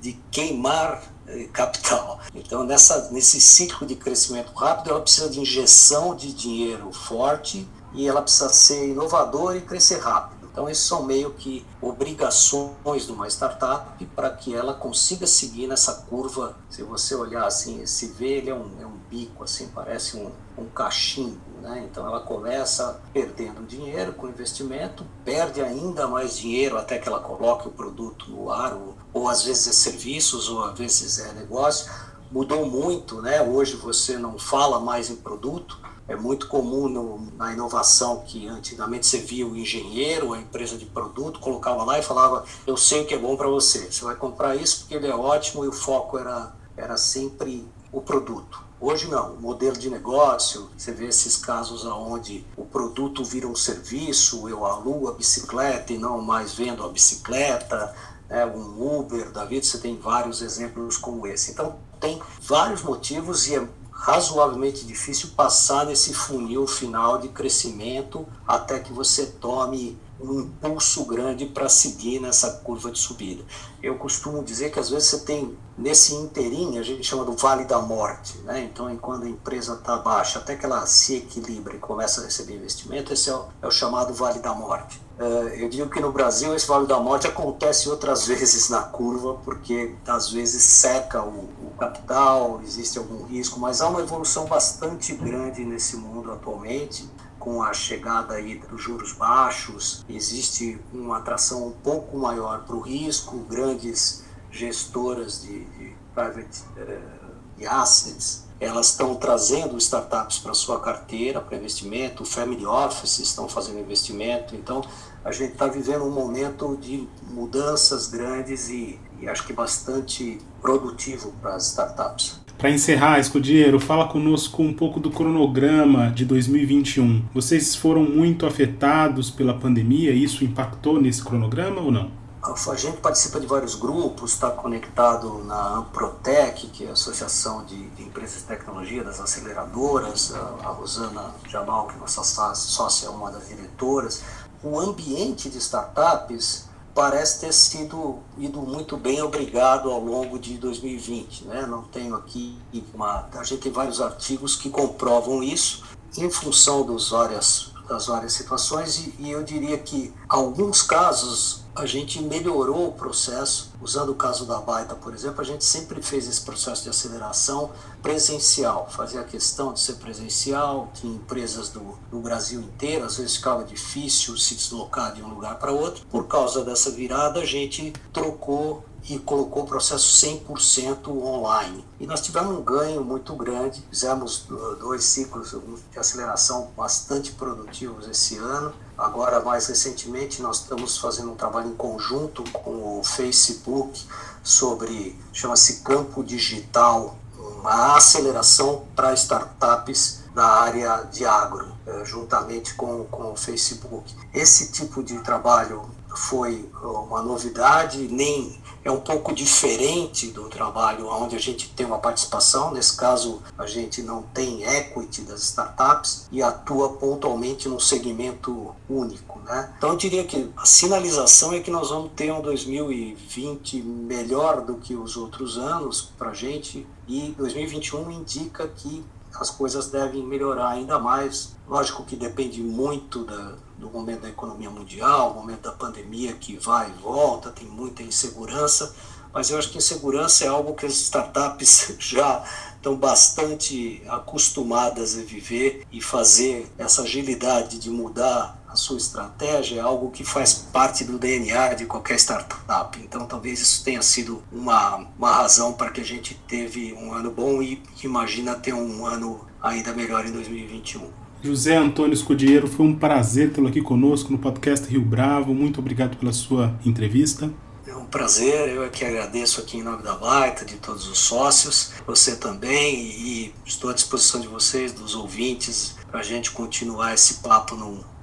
de 0.01 0.13
queimar 0.31 1.03
eh, 1.29 1.47
capital. 1.53 2.21
Então, 2.35 2.65
nessa, 2.65 3.11
nesse 3.11 3.41
ciclo 3.41 3.87
de 3.87 3.95
crescimento 3.95 4.53
rápido, 4.55 4.91
ela 4.91 5.01
precisa 5.01 5.29
de 5.29 5.41
injeção 5.41 6.15
de 6.15 6.33
dinheiro 6.33 6.91
forte 6.91 7.69
e 7.93 8.07
ela 8.07 8.23
precisa 8.23 8.49
ser 8.49 8.89
inovadora 8.89 9.57
e 9.57 9.61
crescer 9.61 9.99
rápido. 9.99 10.39
Então, 10.59 10.69
esses 10.69 10.85
são 10.85 11.05
meio 11.05 11.31
que 11.35 11.65
obrigações 11.81 13.07
de 13.07 13.13
uma 13.13 13.29
startup 13.29 14.05
para 14.07 14.29
que 14.31 14.53
ela 14.53 14.75
consiga 14.75 15.25
seguir 15.25 15.69
nessa 15.69 15.93
curva. 16.09 16.57
Se 16.69 16.83
você 16.83 17.15
olhar 17.15 17.47
assim, 17.47 17.81
esse 17.81 18.09
V 18.09 18.27
ele 18.27 18.51
é 18.51 18.55
um, 18.55 18.69
é 18.81 18.85
um 18.85 18.99
bico, 19.09 19.45
assim, 19.45 19.69
parece 19.73 20.17
um, 20.17 20.33
um 20.61 20.69
cachimbo. 20.69 21.39
Né? 21.63 21.87
Então, 21.89 22.05
ela 22.05 22.19
começa 22.19 23.01
perdendo 23.13 23.65
dinheiro 23.69 24.13
com 24.15 24.29
investimento, 24.29 25.07
perde 25.25 25.61
ainda 25.61 26.09
mais 26.09 26.37
dinheiro 26.37 26.77
até 26.77 26.99
que 26.99 27.09
ela 27.09 27.21
coloque 27.21 27.69
o 27.69 27.71
produto 27.71 28.29
no 28.29 28.51
ar, 28.51 28.75
ou, 28.75 28.97
ou 29.13 29.29
às 29.29 29.45
vezes 29.45 29.69
é 29.69 29.73
serviços, 29.73 30.49
ou 30.49 30.65
às 30.65 30.77
vezes 30.77 31.21
é 31.21 31.33
negócio. 31.35 31.89
Mudou 32.33 32.67
muito, 32.67 33.23
né? 33.23 33.41
Hoje 33.41 33.77
você 33.77 34.19
não 34.19 34.37
fala 34.37 34.81
mais 34.81 35.09
em 35.09 35.15
produto, 35.15 35.79
é 36.09 36.17
muito 36.17 36.49
comum 36.49 36.89
no, 36.89 37.29
na 37.37 37.53
inovação 37.53 38.23
que 38.27 38.49
antigamente 38.49 39.07
você 39.07 39.19
via 39.19 39.47
o 39.47 39.55
engenheiro, 39.55 40.33
a 40.33 40.39
empresa 40.39 40.79
de 40.79 40.87
produto, 40.87 41.39
colocava 41.39 41.85
lá 41.85 41.99
e 41.99 42.03
falava: 42.03 42.45
Eu 42.67 42.77
sei 42.77 43.03
o 43.03 43.07
que 43.07 43.15
é 43.15 43.19
bom 43.19 43.37
para 43.37 43.47
você, 43.47 43.93
você 43.93 44.03
vai 44.05 44.17
comprar 44.17 44.57
isso 44.57 44.81
porque 44.81 44.95
ele 44.95 45.07
é 45.07 45.15
ótimo 45.15 45.65
e 45.65 45.69
o 45.69 45.73
foco 45.73 46.19
era, 46.19 46.53
era 46.77 46.97
sempre 46.97 47.69
o 47.93 48.01
produto. 48.01 48.67
Hoje 48.81 49.09
não, 49.09 49.35
o 49.35 49.41
modelo 49.41 49.77
de 49.77 49.91
negócio, 49.91 50.71
você 50.77 50.93
vê 50.93 51.07
esses 51.07 51.37
casos 51.37 51.85
onde 51.85 52.47
o 52.57 52.65
produto 52.65 53.25
vira 53.25 53.47
um 53.47 53.57
serviço, 53.57 54.49
eu 54.49 54.65
alugo 54.65 55.09
a 55.09 55.13
bicicleta 55.13 55.93
e 55.93 55.99
não 55.99 56.23
mais 56.23 56.55
vendo 56.55 56.85
a 56.85 56.89
bicicleta, 56.89 57.93
né, 58.29 58.47
um 58.47 59.01
Uber 59.01 59.33
da 59.33 59.45
vida, 59.45 59.67
você 59.67 59.79
tem 59.79 59.99
vários 59.99 60.43
exemplos 60.43 60.97
como 60.97 61.27
esse. 61.27 61.51
Então, 61.51 61.77
tem 61.99 62.23
vários 62.41 62.83
motivos 62.83 63.49
e 63.49 63.57
é 63.57 63.69
razoavelmente 63.99 64.87
difícil 64.87 65.31
passar 65.37 65.85
nesse 65.85 66.15
funil 66.15 66.69
final 66.69 67.19
de 67.19 67.29
crescimento 67.29 68.25
até 68.47 68.79
que 68.79 68.93
você 68.93 69.27
tome 69.27 69.99
um 70.21 70.41
impulso 70.41 71.05
grande 71.05 71.47
para 71.47 71.69
seguir 71.69 72.21
nessa 72.21 72.51
curva 72.65 72.91
de 72.91 72.99
subida. 72.99 73.45
Eu 73.83 73.97
costumo 73.97 74.43
dizer 74.43 74.71
que 74.71 74.79
às 74.79 74.91
vezes 74.91 75.09
você 75.09 75.21
tem 75.21 75.57
nesse 75.77 76.15
inteirinho, 76.15 76.81
a 76.81 76.85
gente 76.85 77.05
chama 77.05 77.25
do 77.25 77.33
vale 77.33 77.65
da 77.65 77.81
morte, 77.81 78.39
né? 78.39 78.65
Então, 78.65 78.95
quando 78.97 79.25
a 79.25 79.29
empresa 79.29 79.75
está 79.75 79.97
baixa, 79.97 80.41
até 80.41 80.57
que 80.57 80.67
ela 80.67 80.85
se 80.87 81.17
equilibra 81.17 81.77
e 81.77 81.79
começa 81.79 82.21
a 82.21 82.25
receber 82.25 82.57
investimento, 82.57 83.13
esse 83.13 83.31
é 83.31 83.35
o, 83.35 83.45
é 83.63 83.67
o 83.67 83.71
chamado 83.71 84.13
vale 84.13 84.41
da 84.41 84.53
morte. 84.53 85.01
Uh, 85.19 85.49
eu 85.55 85.69
digo 85.69 85.89
que 85.91 86.01
no 86.01 86.13
Brasil 86.13 86.55
esse 86.55 86.67
vale 86.67 86.87
da 86.87 86.99
morte 86.99 87.27
acontece 87.27 87.89
outras 87.89 88.27
vezes 88.29 88.69
na 88.69 88.83
curva, 88.83 89.35
porque 89.45 89.95
às 90.07 90.31
vezes 90.33 90.63
seca 90.63 91.23
o, 91.23 91.49
o 91.63 91.73
capital, 91.79 92.61
existe 92.65 92.99
algum 92.99 93.25
risco, 93.25 93.61
mas 93.61 93.81
há 93.81 93.89
uma 93.89 94.01
evolução 94.01 94.47
bastante 94.47 95.15
grande 95.15 95.65
nesse 95.65 95.97
mundo 95.97 96.33
atualmente 96.33 97.09
com 97.39 97.63
a 97.63 97.73
chegada 97.73 98.35
aí 98.35 98.59
dos 98.59 98.83
juros 98.83 99.13
baixos, 99.13 100.05
existe 100.09 100.81
uma 100.93 101.19
atração 101.19 101.67
um 101.67 101.73
pouco 101.73 102.17
maior 102.17 102.65
para 102.65 102.77
o 102.77 102.81
risco, 102.81 103.39
grandes 103.41 104.25
gestoras 104.51 105.43
de, 105.43 105.65
de 105.65 105.97
private 106.15 106.63
uh, 106.77 107.69
assets, 107.69 108.49
elas 108.61 108.89
estão 108.89 109.15
trazendo 109.15 109.77
startups 109.79 110.39
para 110.39 110.53
sua 110.53 110.81
carteira, 110.81 111.41
para 111.41 111.57
investimento, 111.57 112.25
family 112.25 112.67
offices 112.67 113.29
estão 113.29 113.49
fazendo 113.49 113.79
investimento, 113.79 114.57
então 114.57 114.83
a 115.25 115.31
gente 115.31 115.53
está 115.53 115.67
vivendo 115.67 116.05
um 116.05 116.11
momento 116.11 116.77
de 116.77 117.09
mudanças 117.23 118.09
grandes 118.09 118.69
e, 118.69 118.99
e 119.21 119.29
acho 119.29 119.47
que 119.47 119.53
bastante 119.53 120.41
produtivo 120.61 121.33
para 121.41 121.55
as 121.55 121.69
startups. 121.69 122.41
Para 122.59 122.71
encerrar, 122.71 123.21
Escudeiro, 123.21 123.79
fala 123.79 124.09
conosco 124.09 124.65
um 124.65 124.75
pouco 124.75 124.99
do 124.99 125.13
cronograma 125.13 126.11
de 126.11 126.25
2021. 126.25 127.25
Vocês 127.33 127.77
foram 127.77 128.03
muito 128.03 128.45
afetados 128.47 129.31
pela 129.31 129.55
pandemia? 129.55 130.11
Isso 130.11 130.45
impactou 130.45 131.01
nesse 131.01 131.23
cronograma 131.23 131.81
ou 131.81 131.93
não? 131.93 132.11
A 132.43 132.75
gente 132.75 132.97
participa 132.97 133.39
de 133.39 133.47
vários 133.47 133.77
grupos, 133.77 134.33
está 134.33 134.51
conectado 134.51 135.45
na 135.45 135.77
Amprotec, 135.77 136.67
que 136.69 136.85
é 136.85 136.89
a 136.89 136.93
Associação 136.95 137.65
de, 137.65 137.91
de, 137.91 138.03
Empresas 138.03 138.41
de 138.41 138.49
Tecnologia, 138.49 139.05
das 139.05 139.21
aceleradoras, 139.21 140.35
a, 140.35 140.67
a 140.67 140.73
Rosana 140.73 141.35
Jamal, 141.49 141.87
que 141.87 141.95
é 141.95 141.99
nossa 141.99 142.25
sócia, 142.25 143.07
é 143.07 143.11
uma 143.11 143.31
das 143.31 143.47
diretoras. 143.49 144.25
O 144.65 144.81
ambiente 144.81 145.49
de 145.49 145.59
startups 145.59 146.68
parece 146.99 147.39
ter 147.39 147.53
sido 147.55 148.19
ido 148.37 148.61
muito 148.61 148.97
bem 148.97 149.23
obrigado 149.23 149.89
ao 149.89 150.01
longo 150.01 150.37
de 150.37 150.59
2020, 150.59 151.45
né? 151.45 151.65
Não 151.65 151.85
tenho 151.85 152.17
aqui 152.17 152.59
uma, 152.93 153.29
a 153.35 153.45
gente 153.45 153.61
tem 153.61 153.71
vários 153.71 154.01
artigos 154.01 154.57
que 154.57 154.69
comprovam 154.69 155.41
isso 155.41 155.85
em 156.17 156.29
função 156.29 156.85
dos 156.85 157.11
várias 157.11 157.71
das 157.89 158.09
várias 158.09 158.33
situações 158.33 158.99
e, 158.99 159.15
e 159.21 159.31
eu 159.31 159.45
diria 159.45 159.79
que 159.79 160.13
alguns 160.29 160.83
casos 160.83 161.63
a 161.79 161.87
gente 161.87 162.21
melhorou 162.21 162.89
o 162.89 162.93
processo. 162.93 163.73
Usando 163.81 164.11
o 164.11 164.15
caso 164.15 164.45
da 164.45 164.59
Baita, 164.59 164.95
por 164.95 165.15
exemplo, 165.15 165.41
a 165.41 165.45
gente 165.45 165.65
sempre 165.65 166.03
fez 166.03 166.29
esse 166.29 166.41
processo 166.41 166.83
de 166.83 166.89
aceleração 166.89 167.71
presencial, 168.03 168.89
fazia 168.91 169.23
questão 169.23 169.73
de 169.73 169.81
ser 169.81 169.95
presencial, 169.95 170.91
tinha 170.95 171.15
empresas 171.15 171.69
do, 171.69 171.97
do 172.11 172.19
Brasil 172.19 172.61
inteiro, 172.61 173.05
às 173.05 173.17
vezes 173.17 173.37
ficava 173.37 173.65
difícil 173.65 174.37
se 174.37 174.57
deslocar 174.57 175.15
de 175.15 175.23
um 175.23 175.29
lugar 175.29 175.59
para 175.59 175.71
outro. 175.71 176.05
Por 176.11 176.27
causa 176.27 176.65
dessa 176.65 176.91
virada, 176.91 177.41
a 177.41 177.45
gente 177.45 177.93
trocou 178.13 178.85
e 179.09 179.19
colocou 179.19 179.63
o 179.63 179.67
processo 179.67 180.27
100% 180.27 181.09
online. 181.09 181.85
E 182.01 182.07
nós 182.07 182.21
tivemos 182.21 182.59
um 182.59 182.63
ganho 182.63 183.05
muito 183.05 183.35
grande, 183.35 183.83
fizemos 183.89 184.47
dois 184.81 185.05
ciclos 185.05 185.55
de 185.93 185.99
aceleração 185.99 186.71
bastante 186.77 187.33
produtivos 187.33 188.09
esse 188.09 188.37
ano. 188.37 188.75
Agora, 188.99 189.39
mais 189.39 189.69
recentemente, 189.69 190.43
nós 190.43 190.63
estamos 190.63 190.99
fazendo 190.99 191.31
um 191.31 191.37
trabalho 191.37 191.69
em 191.69 191.77
conjunto 191.77 192.43
com 192.51 192.99
o 192.99 193.05
Facebook 193.05 194.05
sobre, 194.43 195.17
chama-se 195.33 195.83
Campo 195.83 196.25
Digital, 196.25 197.17
uma 197.39 197.97
aceleração 197.97 198.87
para 198.97 199.15
startups 199.15 200.25
da 200.35 200.45
área 200.45 201.05
de 201.13 201.25
agro, 201.25 201.73
eh, 201.87 202.05
juntamente 202.05 202.75
com, 202.75 203.05
com 203.05 203.33
o 203.33 203.37
Facebook. 203.37 204.13
Esse 204.35 204.73
tipo 204.73 205.01
de 205.01 205.21
trabalho 205.21 205.89
foi 206.17 206.69
uma 206.83 207.23
novidade, 207.23 208.09
nem 208.09 208.61
é 208.85 208.91
um 208.91 209.01
pouco 209.01 209.35
diferente 209.35 210.29
do 210.29 210.49
trabalho 210.49 211.09
onde 211.09 211.37
a 211.37 211.39
gente 211.39 211.69
tem 211.71 211.87
uma 211.87 211.99
participação, 211.99 212.73
nesse 212.73 212.97
caso 212.97 213.43
a 213.57 213.67
gente 213.67 214.03
não 214.03 214.23
tem 214.23 214.65
equity 214.65 215.23
das 215.23 215.43
startups 215.43 216.27
e 216.31 216.43
atua 216.43 216.91
pontualmente 216.91 217.69
num 217.69 217.81
segmento 217.81 218.75
único. 218.89 219.39
Né? 219.41 219.73
Então 219.77 219.91
eu 219.91 219.97
diria 219.97 220.25
que 220.25 220.51
a 220.57 220.65
sinalização 220.65 221.53
é 221.53 221.61
que 221.61 221.71
nós 221.71 221.91
vamos 221.91 222.13
ter 222.15 222.33
um 222.33 222.41
2020 222.41 223.83
melhor 223.83 224.63
do 224.63 224.77
que 224.77 224.95
os 224.95 225.17
outros 225.17 225.57
anos 225.59 226.13
para 226.19 226.31
a 226.31 226.35
gente 226.35 226.87
e 227.07 227.35
2021 227.37 228.11
indica 228.11 228.69
que 228.69 229.05
as 229.35 229.51
coisas 229.51 229.89
devem 229.89 230.23
melhorar 230.25 230.71
ainda 230.71 230.99
mais. 230.99 231.57
Lógico 231.69 232.05
que 232.05 232.17
depende 232.17 232.63
muito 232.63 233.25
da, 233.25 233.55
do 233.79 233.89
momento 233.91 234.23
da 234.23 234.29
economia 234.29 234.71
mundial, 234.71 235.33
o 235.33 235.35
momento 235.35 235.63
da 235.63 235.73
pandemia 235.73 236.33
que 236.35 236.57
vai 236.57 236.91
e 236.91 237.03
volta, 237.03 237.51
tem 237.51 237.67
muita 237.67 238.03
insegurança, 238.03 238.95
mas 239.33 239.51
eu 239.51 239.59
acho 239.59 239.71
que 239.71 239.79
insegurança 239.79 240.45
é 240.45 240.49
algo 240.49 240.75
que 240.75 240.87
as 240.87 240.95
startups 240.95 241.95
já 242.01 242.45
estão 242.77 242.97
bastante 242.97 244.03
acostumadas 244.09 245.17
a 245.19 245.23
viver 245.23 245.87
e 245.93 246.01
fazer 246.01 246.71
essa 246.79 247.03
agilidade 247.03 247.79
de 247.79 247.91
mudar 247.91 248.58
a 248.69 248.77
sua 248.77 248.99
estratégia 248.99 249.77
é 249.77 249.81
algo 249.81 250.11
que 250.11 250.23
faz 250.23 250.55
parte 250.55 251.03
do 251.05 251.19
DNA 251.19 251.75
de 251.75 251.87
qualquer 251.87 252.19
startup. 252.19 252.99
Então, 253.03 253.27
talvez 253.27 253.61
isso 253.61 253.83
tenha 253.83 254.03
sido 254.03 254.43
uma, 254.53 255.07
uma 255.19 255.33
razão 255.33 255.73
para 255.73 255.91
que 255.91 256.01
a 256.01 256.05
gente 256.05 256.35
teve 256.47 256.93
um 256.93 257.13
ano 257.13 257.31
bom 257.31 257.63
e 257.63 257.83
imagina 258.05 258.55
ter 258.55 258.75
um 258.75 259.07
ano 259.07 259.41
ainda 259.63 259.93
melhor 259.95 260.27
em 260.27 260.33
2021. 260.33 261.09
José 261.43 261.77
Antônio 261.77 262.13
Escudiero, 262.13 262.67
foi 262.67 262.85
um 262.85 262.95
prazer 262.95 263.53
tê-lo 263.53 263.69
aqui 263.69 263.81
conosco 263.81 264.31
no 264.31 264.39
podcast 264.39 264.89
Rio 264.89 265.03
Bravo. 265.03 265.55
Muito 265.55 265.81
obrigado 265.81 266.17
pela 266.17 266.33
sua 266.33 266.79
entrevista. 266.85 267.51
É 267.87 267.97
um 267.97 268.05
prazer, 268.05 268.69
eu 268.69 268.85
é 268.85 268.89
que 268.91 269.03
agradeço 269.03 269.61
aqui 269.61 269.79
em 269.79 269.83
nome 269.83 270.03
da 270.03 270.15
Baita, 270.15 270.63
de 270.63 270.75
todos 270.75 271.09
os 271.09 271.19
sócios, 271.19 271.93
você 272.07 272.37
também, 272.37 272.97
e 272.97 273.55
estou 273.65 273.89
à 273.89 273.95
disposição 273.95 274.41
de 274.41 274.47
vocês, 274.47 274.93
dos 274.93 275.15
ouvintes, 275.15 275.97
para 276.11 276.21
a 276.21 276.23
gente 276.23 276.51
continuar 276.51 277.15
esse 277.15 277.35
papo 277.35 277.75
num, 277.77 278.01